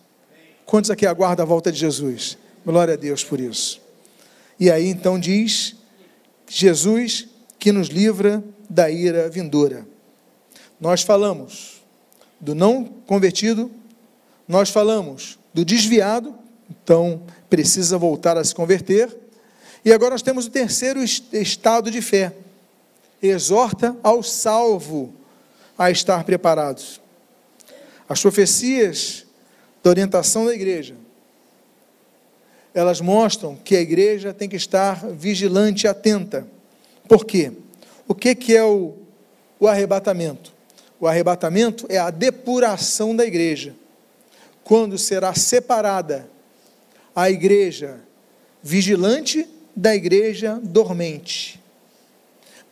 [0.65, 2.39] Quantos aqui aguardam a volta de Jesus?
[2.65, 3.81] Glória a Deus por isso.
[4.61, 5.75] E aí então diz:
[6.49, 7.29] Jesus
[7.59, 9.87] que nos livra da ira vindoura.
[10.81, 11.83] Nós falamos
[12.41, 13.71] do não convertido,
[14.47, 16.35] nós falamos do desviado,
[16.71, 19.15] então precisa voltar a se converter.
[19.85, 22.35] E agora nós temos o terceiro estado de fé.
[23.23, 25.13] Exorta ao salvo
[25.77, 27.01] a estar preparados.
[28.09, 29.27] As profecias
[29.83, 30.97] da orientação da igreja,
[32.79, 36.47] elas mostram que a igreja tem que estar vigilante e atenta.
[37.09, 37.53] Por quê?
[38.07, 38.95] O que, que é o,
[39.59, 40.53] o arrebatamento?
[41.01, 43.75] o arrebatamento é a depuração da igreja,
[44.65, 46.29] quando será separada
[47.15, 48.01] a igreja
[48.63, 51.61] vigilante da igreja dormente,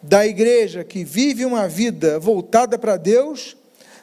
[0.03, 3.57] da igreja que vive uma vida voltada para Deus,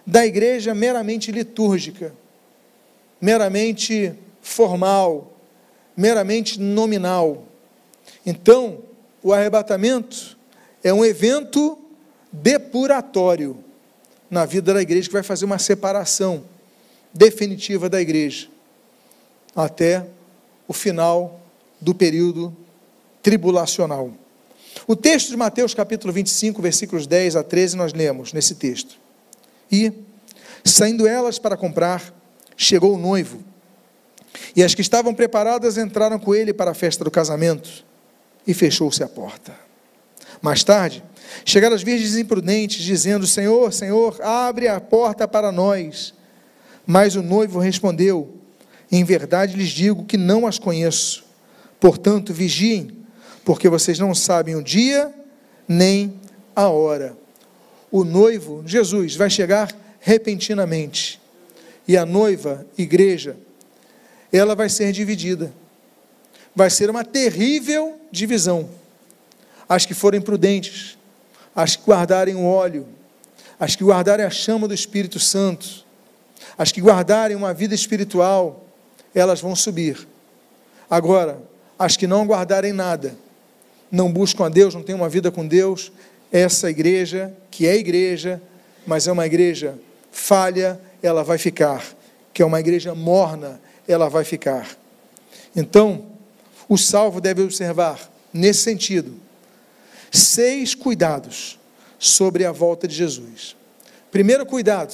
[0.06, 2.14] da igreja meramente litúrgica,
[3.20, 5.33] meramente formal,
[5.96, 7.46] meramente nominal.
[8.26, 8.80] Então,
[9.22, 10.38] o arrebatamento
[10.84, 11.78] é um evento
[12.32, 13.58] depuratório
[14.30, 16.44] na vida da igreja que vai fazer uma separação
[17.14, 18.48] definitiva da igreja
[19.56, 20.06] até
[20.68, 21.40] o final
[21.80, 22.56] do período
[23.22, 24.12] tribulacional.
[24.88, 28.98] O texto de Mateus capítulo 25, versículos 10 a 13, nós lemos nesse texto.
[29.72, 29.94] E,
[30.66, 32.14] saindo elas para comprar,
[32.58, 33.44] chegou o noivo.
[34.56, 37.86] E as que estavam preparadas entraram com ele para a festa do casamento,
[38.46, 39.54] e fechou-se a porta.
[40.42, 41.04] Mais tarde,
[41.46, 46.14] chegaram as virgens imprudentes, dizendo: Senhor, Senhor, abre a porta para nós.
[46.86, 48.38] Mas o noivo respondeu:
[48.92, 51.24] Em verdade lhes digo que não as conheço.
[51.80, 52.98] Portanto, vigiem,
[53.46, 55.14] porque vocês não sabem o dia
[55.68, 56.20] nem
[56.56, 57.18] a hora.
[57.92, 61.22] O noivo, Jesus, vai chegar repentinamente.
[61.88, 63.38] E a noiva, igreja,
[64.34, 65.54] ela vai ser dividida.
[66.56, 68.68] Vai ser uma terrível divisão.
[69.70, 70.98] As que forem prudentes,
[71.56, 72.88] as que guardarem o óleo,
[73.60, 75.86] as que guardarem a chama do Espírito Santo,
[76.58, 78.66] as que guardarem uma vida espiritual,
[79.14, 80.08] elas vão subir.
[80.90, 81.40] Agora,
[81.78, 83.16] as que não guardarem nada,
[83.92, 85.92] não buscam a Deus, não têm uma vida com Deus,
[86.32, 88.42] essa igreja, que é igreja,
[88.86, 89.78] mas é uma igreja
[90.12, 91.84] falha, ela vai ficar.
[92.34, 94.78] Que é uma igreja morna, ela vai ficar.
[95.56, 96.06] Então,
[96.68, 99.14] o salvo deve observar, nesse sentido,
[100.12, 101.60] seis cuidados
[102.00, 103.56] sobre a volta de Jesus.
[104.12, 104.94] Primeiro cuidado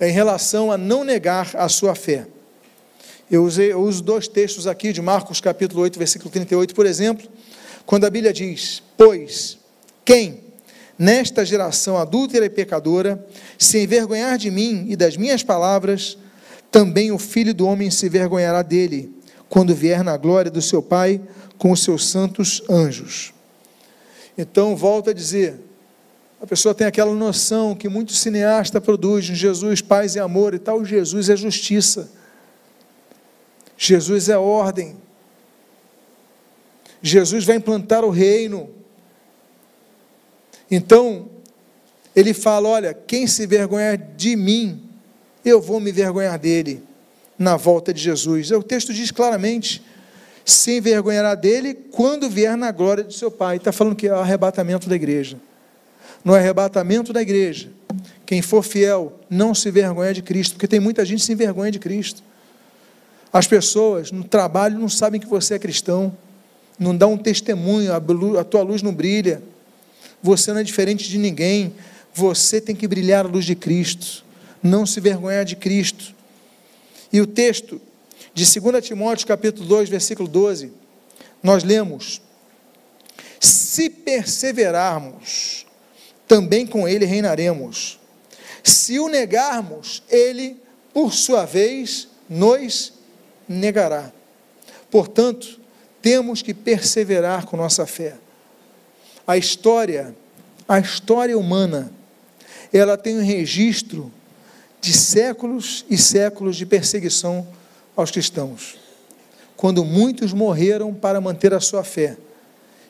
[0.00, 2.26] é em relação a não negar a sua fé.
[3.30, 7.28] Eu, usei, eu uso dois textos aqui de Marcos capítulo 8, versículo 38, por exemplo,
[7.84, 9.58] quando a Bíblia diz: Pois
[10.04, 10.40] quem
[10.98, 13.24] nesta geração adúltera e pecadora
[13.58, 16.16] se envergonhar de mim e das minhas palavras,
[16.70, 19.12] também o filho do homem se envergonhará dele,
[19.48, 21.20] quando vier na glória do seu Pai
[21.56, 23.32] com os seus santos anjos.
[24.36, 25.58] Então, volta a dizer,
[26.40, 30.84] a pessoa tem aquela noção que muito cineasta produz, Jesus, paz e amor e tal,
[30.84, 32.10] Jesus é justiça.
[33.76, 34.96] Jesus é ordem.
[37.02, 38.70] Jesus vai implantar o reino.
[40.70, 41.28] Então,
[42.14, 44.87] ele fala: olha, quem se vergonhar de mim,
[45.44, 46.82] eu vou me vergonhar dele
[47.38, 48.50] na volta de Jesus.
[48.50, 49.82] O texto diz claramente:
[50.44, 53.56] se envergonhará dele quando vier na glória de seu Pai.
[53.56, 55.38] Está falando que é o arrebatamento da igreja.
[56.24, 57.70] No arrebatamento da igreja,
[58.26, 61.70] quem for fiel não se vergonha de Cristo, porque tem muita gente que se envergonha
[61.70, 62.22] de Cristo.
[63.32, 66.16] As pessoas no trabalho não sabem que você é cristão,
[66.78, 69.42] não dá um testemunho, a tua luz não brilha,
[70.22, 71.74] você não é diferente de ninguém,
[72.14, 74.24] você tem que brilhar a luz de Cristo,
[74.62, 76.14] não se vergonhar de Cristo.
[77.12, 77.80] E o texto
[78.34, 80.72] de 2 Timóteo capítulo 2, versículo 12,
[81.42, 82.20] nós lemos:
[83.40, 85.66] Se perseverarmos,
[86.26, 87.98] também com ele reinaremos.
[88.62, 90.56] Se o negarmos, ele,
[90.92, 92.92] por sua vez, nos
[93.48, 94.12] negará.
[94.90, 95.58] Portanto,
[96.02, 98.16] temos que perseverar com nossa fé.
[99.26, 100.14] A história,
[100.66, 101.90] a história humana,
[102.72, 104.12] ela tem um registro
[104.80, 107.46] de séculos e séculos de perseguição
[107.96, 108.76] aos cristãos,
[109.56, 112.16] quando muitos morreram para manter a sua fé.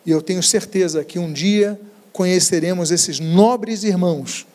[0.05, 1.80] E eu tenho certeza que um dia
[2.12, 4.47] conheceremos esses nobres irmãos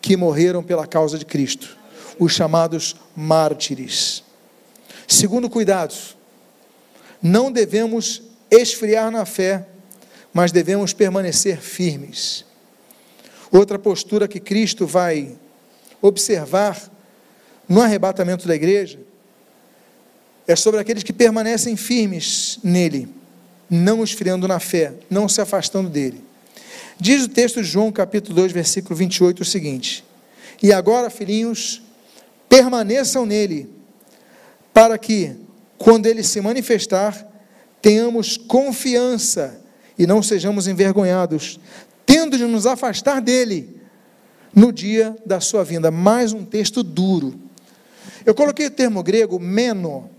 [0.00, 1.76] que morreram pela causa de Cristo,
[2.18, 4.22] os chamados mártires.
[5.06, 5.94] Segundo cuidado,
[7.22, 9.66] não devemos esfriar na fé,
[10.32, 12.44] mas devemos permanecer firmes.
[13.50, 15.36] Outra postura que Cristo vai
[16.02, 16.90] observar
[17.68, 18.98] no arrebatamento da igreja
[20.46, 23.08] é sobre aqueles que permanecem firmes nele,
[23.70, 26.22] não esfriando na fé, não se afastando dele.
[26.98, 30.04] Diz o texto de João, capítulo 2, versículo 28, o seguinte:
[30.62, 31.80] E agora, filhinhos,
[32.48, 33.70] permaneçam nele,
[34.74, 35.36] para que,
[35.78, 37.26] quando ele se manifestar,
[37.80, 39.60] tenhamos confiança
[39.98, 41.58] e não sejamos envergonhados,
[42.04, 43.81] tendo de nos afastar dele
[44.54, 45.90] no dia da sua vinda.
[45.90, 47.38] Mais um texto duro.
[48.24, 50.10] Eu coloquei o termo grego meno,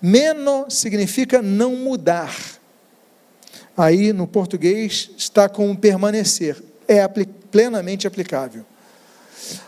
[0.00, 2.36] Meno significa não mudar.
[3.76, 6.62] Aí no português está como permanecer.
[6.86, 7.06] É
[7.50, 8.64] plenamente aplicável.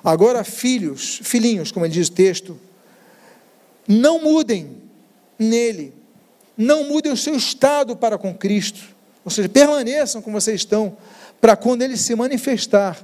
[0.02, 2.58] Agora, filhos, filhinhos, como ele diz o texto,
[3.86, 4.76] não mudem
[5.38, 5.94] nele,
[6.56, 8.80] não mudem o seu estado para com Cristo,
[9.24, 10.96] ou seja, permaneçam como vocês estão,
[11.40, 12.98] para quando ele se manifestar,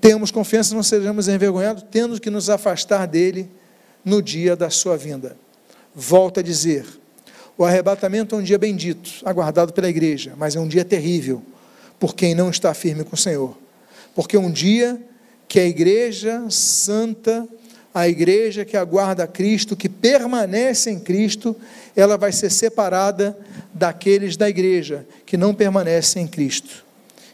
[0.00, 3.50] temos confiança, não sejamos envergonhados, tendo que nos afastar dele
[4.04, 5.36] no dia da sua vinda.
[5.94, 6.86] Volto a dizer:
[7.56, 11.42] o arrebatamento é um dia bendito, aguardado pela igreja, mas é um dia terrível
[11.98, 13.56] por quem não está firme com o Senhor.
[14.14, 15.00] Porque um dia
[15.48, 17.48] que a igreja santa,
[17.92, 21.56] a igreja que aguarda Cristo, que permanece em Cristo,
[21.96, 23.36] ela vai ser separada
[23.74, 26.84] daqueles da igreja que não permanecem em Cristo.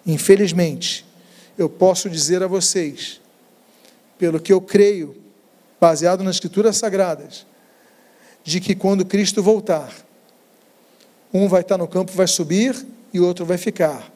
[0.07, 1.05] Infelizmente,
[1.57, 3.21] eu posso dizer a vocês,
[4.19, 5.17] pelo que eu creio,
[5.81, 7.47] baseado nas Escrituras Sagradas,
[8.43, 9.93] de que quando Cristo voltar,
[11.33, 14.13] um vai estar no campo, vai subir e outro vai ficar.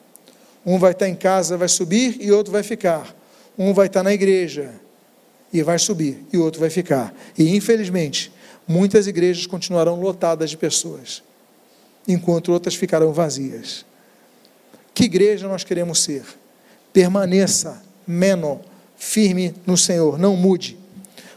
[0.65, 3.15] Um vai estar em casa, vai subir e outro vai ficar.
[3.57, 4.73] Um vai estar na igreja
[5.51, 7.13] e vai subir e outro vai ficar.
[7.37, 8.31] E infelizmente,
[8.67, 11.23] muitas igrejas continuarão lotadas de pessoas,
[12.07, 13.85] enquanto outras ficarão vazias.
[14.93, 16.23] Que igreja nós queremos ser?
[16.99, 18.59] Permaneça menor,
[18.97, 20.77] firme no Senhor, não mude.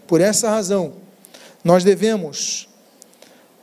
[0.08, 0.94] Por essa razão,
[1.62, 2.68] nós devemos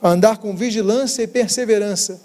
[0.02, 2.18] andar com vigilância e perseverança,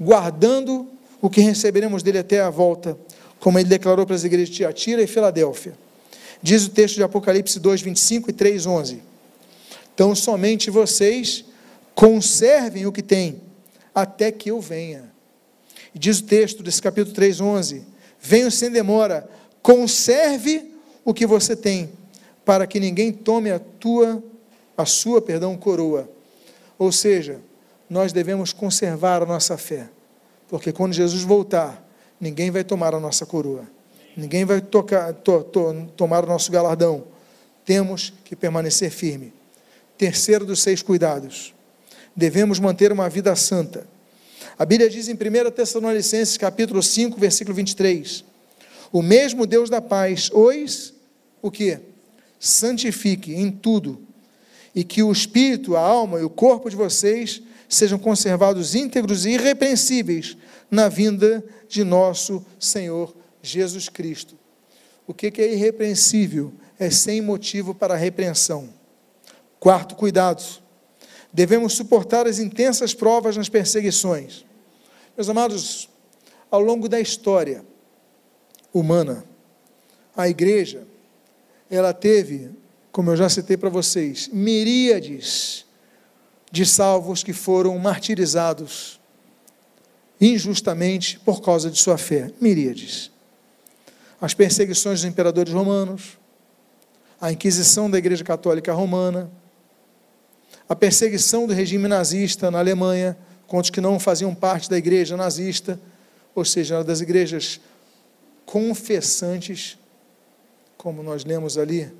[0.00, 0.88] guardando
[1.20, 2.98] o que receberemos dele até a volta,
[3.38, 5.78] como ele declarou para as igrejas de Tiatira e Filadélfia.
[6.42, 9.00] Diz o texto de Apocalipse 2, 25 e 3, 11.
[9.94, 11.44] Então, somente vocês
[11.94, 13.42] conservem o que têm,
[13.94, 15.04] até que eu venha.
[15.94, 17.91] E diz o texto desse capítulo 3, 11:
[18.24, 19.28] Venho sem demora,
[19.60, 20.72] conserve
[21.04, 21.90] o que você tem,
[22.44, 24.22] para que ninguém tome a tua,
[24.78, 26.08] a sua, perdão, coroa.
[26.78, 27.40] Ou seja,
[27.90, 29.88] nós devemos conservar a nossa fé,
[30.48, 31.84] porque quando Jesus voltar,
[32.20, 33.64] ninguém vai tomar a nossa coroa,
[34.16, 37.04] ninguém vai tocar, to, to, tomar o nosso galardão.
[37.64, 39.32] Temos que permanecer firme.
[39.98, 41.52] Terceiro dos seis cuidados,
[42.14, 43.86] devemos manter uma vida santa.
[44.62, 48.24] A Bíblia diz em 1 Tessalonicenses, capítulo 5, versículo 23,
[48.92, 50.94] o mesmo Deus da paz, os,
[51.42, 51.80] o que?
[52.38, 53.98] Santifique em tudo,
[54.72, 59.30] e que o espírito, a alma e o corpo de vocês sejam conservados íntegros e
[59.30, 60.36] irrepreensíveis
[60.70, 64.38] na vinda de nosso Senhor Jesus Cristo.
[65.08, 66.52] O que é irrepreensível?
[66.78, 68.68] É sem motivo para repreensão.
[69.58, 70.40] Quarto cuidado.
[71.32, 74.51] Devemos suportar as intensas provas nas perseguições.
[75.22, 75.88] Meus amados,
[76.50, 77.64] ao longo da história
[78.74, 79.24] humana,
[80.16, 80.82] a igreja,
[81.70, 82.50] ela teve
[82.90, 85.64] como eu já citei para vocês, miríades
[86.50, 89.00] de salvos que foram martirizados
[90.20, 92.32] injustamente por causa de sua fé.
[92.40, 93.12] Miríades.
[94.20, 96.18] As perseguições dos imperadores romanos,
[97.20, 99.30] a Inquisição da Igreja Católica Romana,
[100.68, 103.16] a perseguição do regime nazista na Alemanha
[103.52, 105.78] contra os que não faziam parte da igreja nazista,
[106.34, 107.60] ou seja, das igrejas
[108.46, 109.78] confessantes,
[110.76, 111.92] como nós lemos ali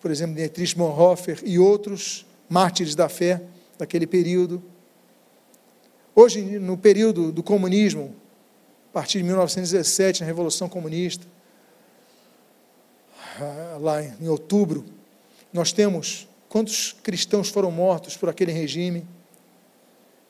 [0.00, 3.42] por exemplo, Dietrich Bonhoeffer e outros mártires da fé
[3.76, 4.62] daquele período.
[6.14, 8.14] Hoje, no período do comunismo,
[8.90, 11.26] a partir de 1917, na Revolução Comunista,
[13.80, 14.84] lá em outubro,
[15.52, 19.06] nós temos quantos cristãos foram mortos por aquele regime.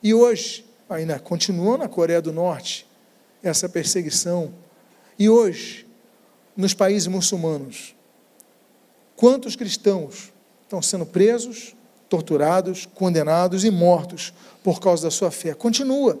[0.01, 2.87] E hoje, ainda continua na Coreia do Norte
[3.43, 4.53] essa perseguição.
[5.17, 5.87] E hoje,
[6.57, 7.95] nos países muçulmanos,
[9.19, 10.31] Quantos cristãos
[10.61, 11.75] estão sendo presos,
[12.07, 14.33] torturados, condenados e mortos
[14.63, 15.53] por causa da sua fé?
[15.53, 16.17] Continua.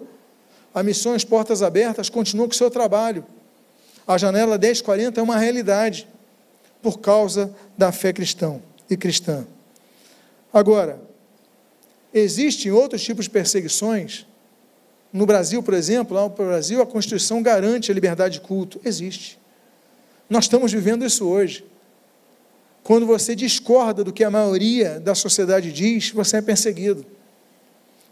[0.75, 3.25] A Missões Portas Abertas continua com o seu trabalho.
[4.05, 6.09] A janela 1040 é uma realidade
[6.81, 8.59] por causa da fé cristã
[8.89, 9.47] e cristã.
[10.51, 10.99] Agora,
[12.13, 14.25] existem outros tipos de perseguições.
[15.11, 18.79] No Brasil, por exemplo, lá no Brasil, a Constituição garante a liberdade de culto.
[18.85, 19.39] Existe.
[20.29, 21.65] Nós estamos vivendo isso hoje.
[22.83, 27.05] Quando você discorda do que a maioria da sociedade diz, você é perseguido.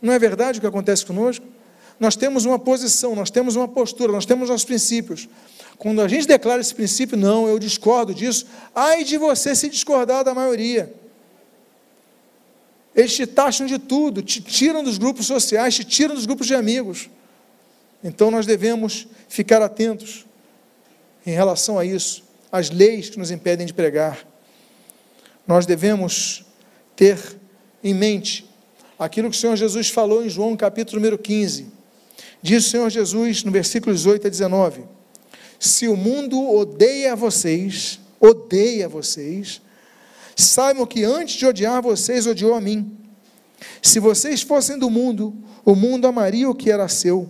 [0.02, 1.46] Não é verdade o que acontece conosco?
[2.00, 5.28] Nós temos uma posição, nós temos uma postura, nós temos nossos princípios.
[5.78, 10.24] Quando a gente declara esse princípio, não, eu discordo disso, ai de você se discordar
[10.24, 10.94] da maioria.
[12.98, 16.56] Eles te taxam de tudo, te tiram dos grupos sociais, te tiram dos grupos de
[16.56, 17.10] amigos.
[18.04, 20.26] Então nós devemos ficar atentos
[21.26, 24.26] em relação a isso, às leis que nos impedem de pregar
[25.48, 26.44] nós devemos
[26.96, 27.18] ter
[27.82, 28.46] em mente
[29.00, 31.68] aquilo que o Senhor Jesus falou em João capítulo número 15.
[32.42, 34.84] Diz o Senhor Jesus no versículos 8 a 19:
[35.58, 39.62] Se o mundo odeia vocês, odeia vocês,
[40.38, 42.96] saibam que antes de odiar vocês, odiou a mim.
[43.82, 45.36] Se vocês fossem do mundo,
[45.66, 47.30] o mundo amaria o que era seu,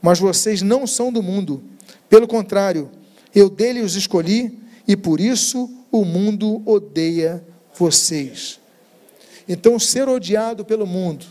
[0.00, 1.62] mas vocês não são do mundo.
[2.08, 2.88] Pelo contrário,
[3.34, 7.44] eu dele os escolhi e por isso o mundo odeia
[7.76, 8.60] vocês.
[9.48, 11.26] Então, ser odiado pelo mundo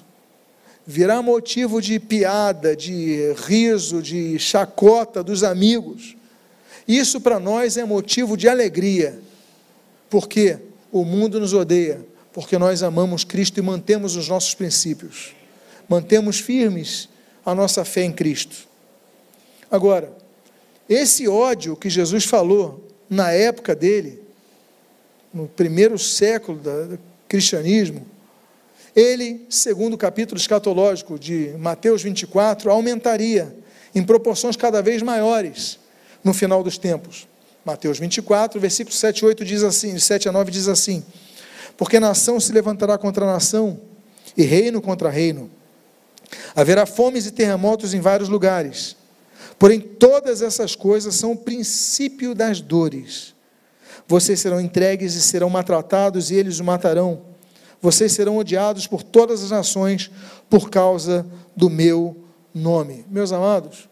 [0.86, 6.16] virá motivo de piada, de riso, de chacota dos amigos.
[6.88, 9.20] Isso para nós é motivo de alegria,
[10.09, 10.59] porque
[10.95, 15.35] o mundo nos odeia, porque nós amamos Cristo e mantemos os nossos princípios,
[15.89, 17.09] mantemos firmes
[17.45, 18.65] a nossa fé em Cristo.
[19.69, 20.15] Agora,
[20.87, 24.23] esse ódio que Jesus falou na época dele,
[25.33, 28.07] no primeiro século do cristianismo,
[28.95, 33.53] ele, segundo o capítulo escatológico de Mateus 24, aumentaria
[33.93, 35.77] em proporções cada vez maiores
[36.23, 37.27] no final dos tempos.
[37.66, 41.03] Mateus 24, versículos 7 e 8 diz assim, 7 a 9 diz assim:
[41.76, 43.80] Porque nação se levantará contra nação,
[44.38, 45.49] e reino contra reino.
[46.55, 48.95] Haverá fomes e terremotos em vários lugares.
[49.57, 53.34] Porém, todas essas coisas são o princípio das dores.
[54.07, 57.36] Vocês serão entregues e serão maltratados, e eles o matarão
[57.86, 60.09] vocês serão odiados por todas as nações
[60.49, 61.24] por causa
[61.55, 62.18] do meu
[62.51, 63.05] nome.
[63.07, 63.88] Meus amados,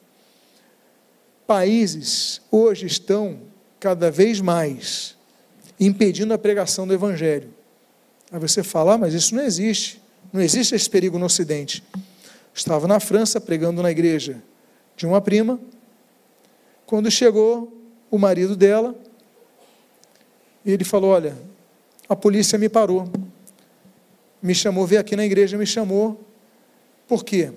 [1.46, 3.38] países hoje estão
[3.84, 5.18] cada vez mais
[5.78, 7.54] impedindo a pregação do Evangelho.
[8.32, 10.02] Aí você fala, ah, mas isso não existe.
[10.32, 11.84] Não existe esse perigo no Ocidente.
[12.54, 14.42] Estava na França pregando na igreja
[14.96, 15.60] de uma prima.
[16.86, 17.78] Quando chegou
[18.10, 18.96] o marido dela,
[20.66, 21.36] ele falou: Olha,
[22.08, 23.12] a polícia me parou
[24.44, 26.20] me chamou, veio aqui na igreja, me chamou.
[27.08, 27.54] Por quê?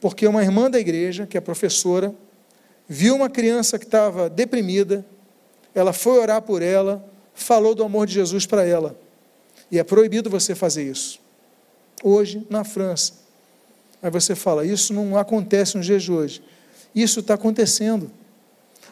[0.00, 2.14] Porque uma irmã da igreja, que é professora,
[2.88, 5.04] viu uma criança que estava deprimida,
[5.74, 7.04] ela foi orar por ela,
[7.34, 8.98] falou do amor de Jesus para ela.
[9.70, 11.20] E é proibido você fazer isso.
[12.02, 13.14] Hoje, na França.
[14.02, 16.42] Aí você fala, isso não acontece nos dias de hoje.
[16.94, 18.10] Isso está acontecendo.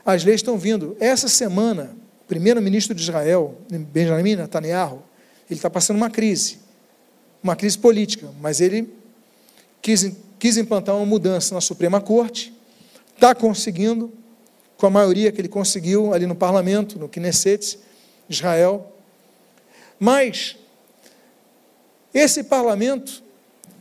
[0.04, 0.96] As leis estão vindo.
[1.00, 5.02] Essa semana, o primeiro-ministro de Israel, Benjamin Netanyahu,
[5.48, 6.66] ele está passando uma crise
[7.46, 8.92] uma crise política, mas ele
[9.80, 12.52] quis, quis implantar uma mudança na Suprema Corte,
[13.14, 14.12] está conseguindo,
[14.76, 17.78] com a maioria que ele conseguiu ali no parlamento, no Knesset,
[18.28, 18.92] Israel.
[19.98, 20.56] Mas
[22.12, 23.22] esse parlamento,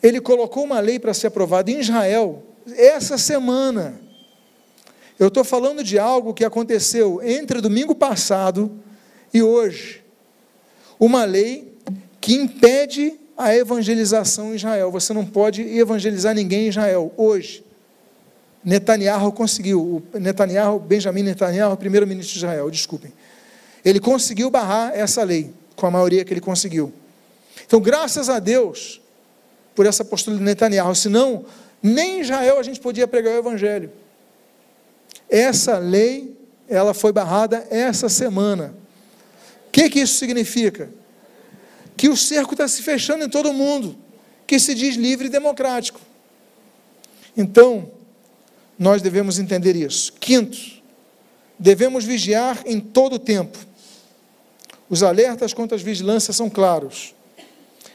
[0.02, 2.44] ele colocou uma lei para ser aprovada em Israel
[2.78, 4.00] essa semana.
[5.18, 8.72] Eu estou falando de algo que aconteceu entre domingo passado
[9.34, 10.04] e hoje.
[11.00, 11.78] Uma lei
[12.20, 14.92] que impede a evangelização em Israel.
[14.92, 17.65] Você não pode evangelizar ninguém em Israel hoje.
[18.66, 19.80] Netanyahu conseguiu,
[20.14, 23.14] o Netanyahu, Benjamin Netanyahu, primeiro-ministro de Israel, desculpem.
[23.84, 26.92] Ele conseguiu barrar essa lei, com a maioria que ele conseguiu.
[27.66, 29.00] Então, graças a Deus
[29.76, 31.46] por essa postura de Netanyahu, senão
[31.82, 33.92] nem em Israel a gente podia pregar o evangelho.
[35.30, 36.36] Essa lei,
[36.68, 38.74] ela foi barrada essa semana.
[39.68, 40.90] O que, que isso significa?
[41.98, 43.96] que o cerco está se fechando em todo mundo,
[44.46, 46.00] que se diz livre e democrático.
[47.36, 47.92] Então,
[48.78, 50.14] nós devemos entender isso.
[50.14, 50.58] Quinto,
[51.58, 53.58] devemos vigiar em todo o tempo.
[54.90, 57.14] Os alertas contra as vigilâncias são claros.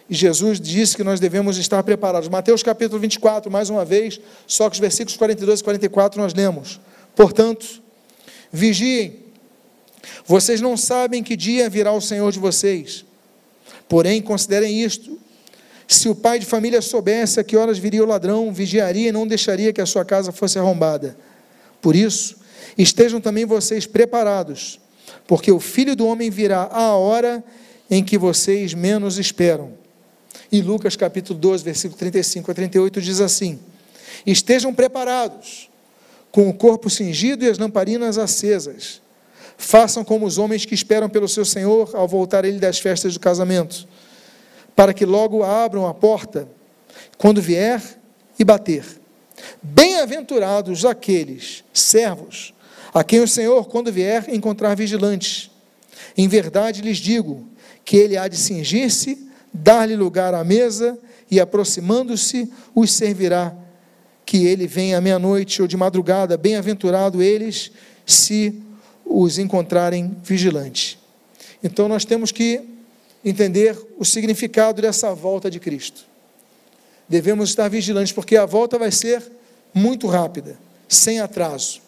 [0.09, 2.29] E Jesus disse que nós devemos estar preparados.
[2.29, 6.81] Mateus capítulo 24, mais uma vez, só que os versículos 42 e 44 nós lemos.
[7.15, 7.83] Portanto,
[8.51, 9.21] vigiem.
[10.25, 13.05] Vocês não sabem que dia virá o Senhor de vocês
[13.91, 15.19] Porém, considerem isto:
[15.95, 19.27] se o pai de família soubesse a que horas viria o ladrão, vigiaria e não
[19.27, 21.17] deixaria que a sua casa fosse arrombada.
[21.81, 22.37] Por isso,
[22.79, 24.79] estejam também vocês preparados,
[25.27, 27.43] porque o filho do homem virá à hora
[27.91, 29.73] em que vocês menos esperam.
[30.53, 33.59] E Lucas capítulo 12, versículo 35 a 38 diz assim:
[34.25, 35.69] Estejam preparados,
[36.31, 39.01] com o corpo cingido e as lamparinas acesas
[39.61, 43.21] Façam como os homens que esperam pelo seu Senhor ao voltar ele das festas do
[43.21, 43.87] casamento,
[44.81, 46.49] para que logo abram a porta
[47.19, 47.83] quando vier
[48.39, 48.83] e bater.
[49.63, 52.55] Bem-aventurados aqueles servos
[52.91, 55.51] a quem o Senhor, quando vier, encontrar vigilantes.
[56.17, 57.47] Em verdade lhes digo
[57.85, 60.99] que ele há de cingir-se, dar-lhe lugar à mesa
[61.31, 63.55] e, aproximando-se, os servirá.
[64.25, 67.71] Que ele venha à meia-noite ou de madrugada, bem-aventurado eles
[68.07, 68.59] se
[69.05, 70.97] os encontrarem vigilantes.
[71.63, 72.70] Então nós temos que
[73.25, 76.05] entender o significado dessa volta de Cristo.
[77.09, 79.23] Devemos estar vigilantes, porque a volta vai ser
[79.75, 80.59] muito rápida,
[80.89, 81.81] sem atraso.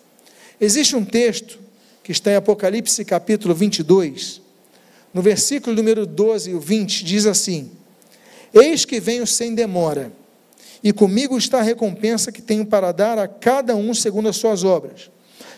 [0.61, 1.59] Existe um texto
[2.03, 4.41] que está em Apocalipse capítulo 22,
[5.15, 7.71] no versículo número 12 e 20, diz assim:
[8.53, 10.13] Eis que venho sem demora,
[10.83, 14.65] e comigo está a recompensa que tenho para dar a cada um segundo as suas
[14.65, 15.11] obras.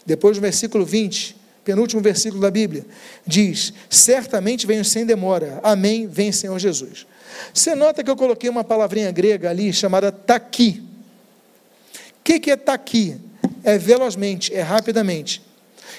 [0.05, 2.85] Depois, no versículo 20, penúltimo versículo da Bíblia,
[3.27, 5.61] diz: Certamente venho sem demora.
[5.62, 7.07] Amém, vem Senhor Jesus.
[7.53, 10.83] Você nota que eu coloquei uma palavrinha grega ali chamada taqui.
[12.21, 13.17] O que, que é taqui?
[13.62, 15.43] É velozmente, é rapidamente.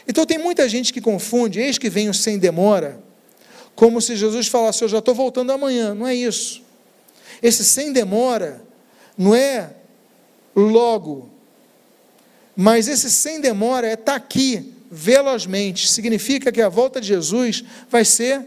[0.07, 2.99] Então tem muita gente que confunde, eis que venho sem demora,
[3.75, 5.93] como se Jesus falasse, eu já estou voltando amanhã.
[5.93, 6.63] Não é isso.
[7.41, 8.61] Esse sem demora
[9.17, 9.71] não é
[10.55, 11.29] logo,
[12.55, 15.89] mas esse sem demora é tá aqui, velozmente.
[15.89, 18.41] Significa que a volta de Jesus vai ser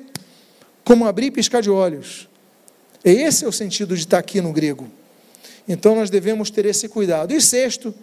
[0.84, 2.28] como abrir e piscar de olhos.
[3.04, 4.88] Esse é o sentido de estar aqui no grego.
[5.68, 7.32] Então nós devemos ter esse cuidado.
[7.32, 7.94] E sexto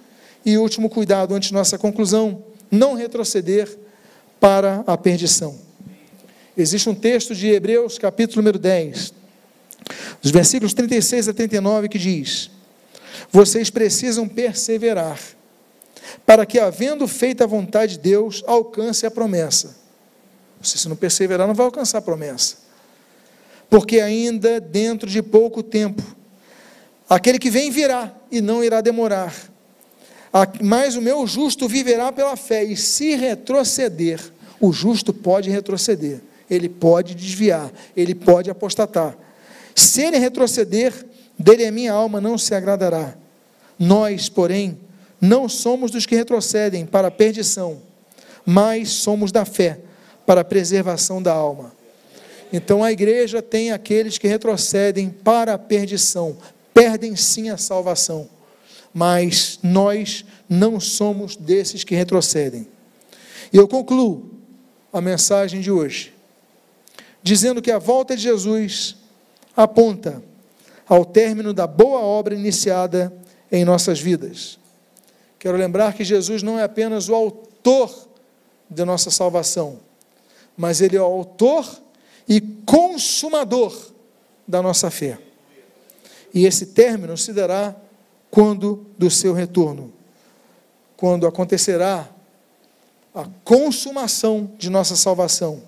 [0.46, 3.68] e último cuidado antes de nossa conclusão, não retroceder
[4.39, 5.58] para a perdição.
[6.56, 9.14] Existe um texto de Hebreus, capítulo número 10,
[10.22, 12.52] dos versículos 36 a 39, que diz:
[13.32, 15.20] Vocês precisam perseverar,
[16.26, 19.76] para que, havendo feito a vontade de Deus, alcance a promessa.
[20.62, 22.58] Se você não perseverar, não vai alcançar a promessa.
[23.70, 26.01] Porque ainda dentro de pouco tempo,
[27.10, 29.34] aquele que vem virá e não irá demorar.
[30.62, 34.20] Mas o meu justo viverá pela fé, e se retroceder,
[34.60, 39.16] o justo pode retroceder, ele pode desviar, ele pode apostatar.
[39.74, 40.93] Se ele retroceder,
[41.38, 43.16] dele a minha alma não se agradará.
[43.78, 44.78] Nós, porém,
[45.26, 47.82] não somos dos que retrocedem para a perdição,
[48.45, 49.80] mas somos da fé
[50.26, 51.73] para a preservação da alma.
[52.53, 56.38] Então a igreja tem aqueles que retrocedem para a perdição,
[56.73, 58.30] perdem sim a salvação,
[58.93, 62.67] mas nós não somos desses que retrocedem.
[63.51, 64.32] E eu concluo
[64.93, 66.13] a mensagem de hoje,
[67.21, 68.95] dizendo que a volta de Jesus
[69.57, 70.23] aponta
[70.88, 73.11] ao término da boa obra iniciada
[73.51, 74.59] em nossas vidas.
[75.46, 78.10] Quero lembrar que Jesus não é apenas o autor
[78.68, 79.80] da nossa salvação,
[80.58, 81.84] mas ele é o autor
[82.28, 83.93] e consumador
[84.48, 85.20] da nossa fé.
[86.34, 87.76] E esse término se dará
[88.32, 89.93] quando do seu retorno,
[90.98, 92.10] quando acontecerá
[93.14, 95.62] a consumação de nossa salvação.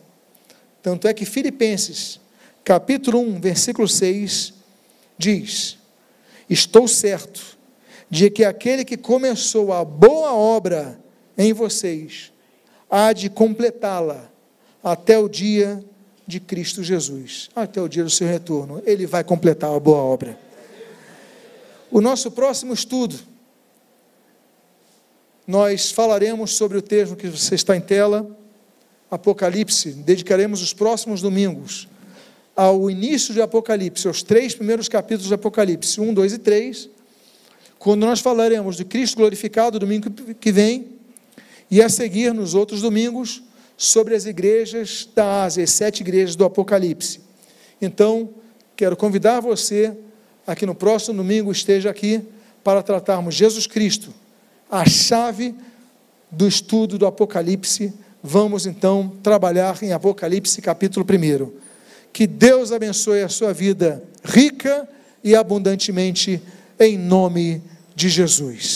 [0.81, 2.19] Tanto é que Filipenses,
[2.63, 4.55] capítulo 1, versículo 6,
[5.19, 5.77] diz:
[6.49, 7.56] Estou certo
[8.09, 10.99] de que aquele que começou a boa obra
[11.37, 12.31] em vocês
[12.89, 14.31] há de completá-la
[14.83, 15.83] até o dia
[16.25, 18.81] de Cristo Jesus, até o dia do seu retorno.
[18.85, 20.37] Ele vai completar a boa obra.
[21.91, 23.17] O nosso próximo estudo,
[25.45, 28.29] nós falaremos sobre o texto que você está em tela,
[29.09, 29.91] Apocalipse.
[29.91, 31.87] Dedicaremos os próximos domingos
[32.55, 36.96] ao início de Apocalipse, aos três primeiros capítulos de Apocalipse, 1, 2 e 3
[37.87, 40.09] quando nós falaremos de Cristo glorificado domingo
[40.41, 40.87] que vem,
[41.71, 43.41] e a seguir nos outros domingos
[43.77, 47.21] sobre as igrejas da Ásia, as sete igrejas do Apocalipse.
[47.81, 48.31] Então,
[48.75, 49.95] quero convidar você
[50.45, 52.21] a que no próximo domingo esteja aqui
[52.61, 54.13] para tratarmos Jesus Cristo,
[54.69, 55.55] a chave
[56.29, 57.93] do estudo do Apocalipse.
[58.21, 61.51] Vamos então trabalhar em Apocalipse capítulo 1.
[62.11, 64.85] Que Deus abençoe a sua vida rica
[65.23, 66.41] e abundantemente
[66.77, 67.63] em nome
[67.97, 68.67] de Jesus.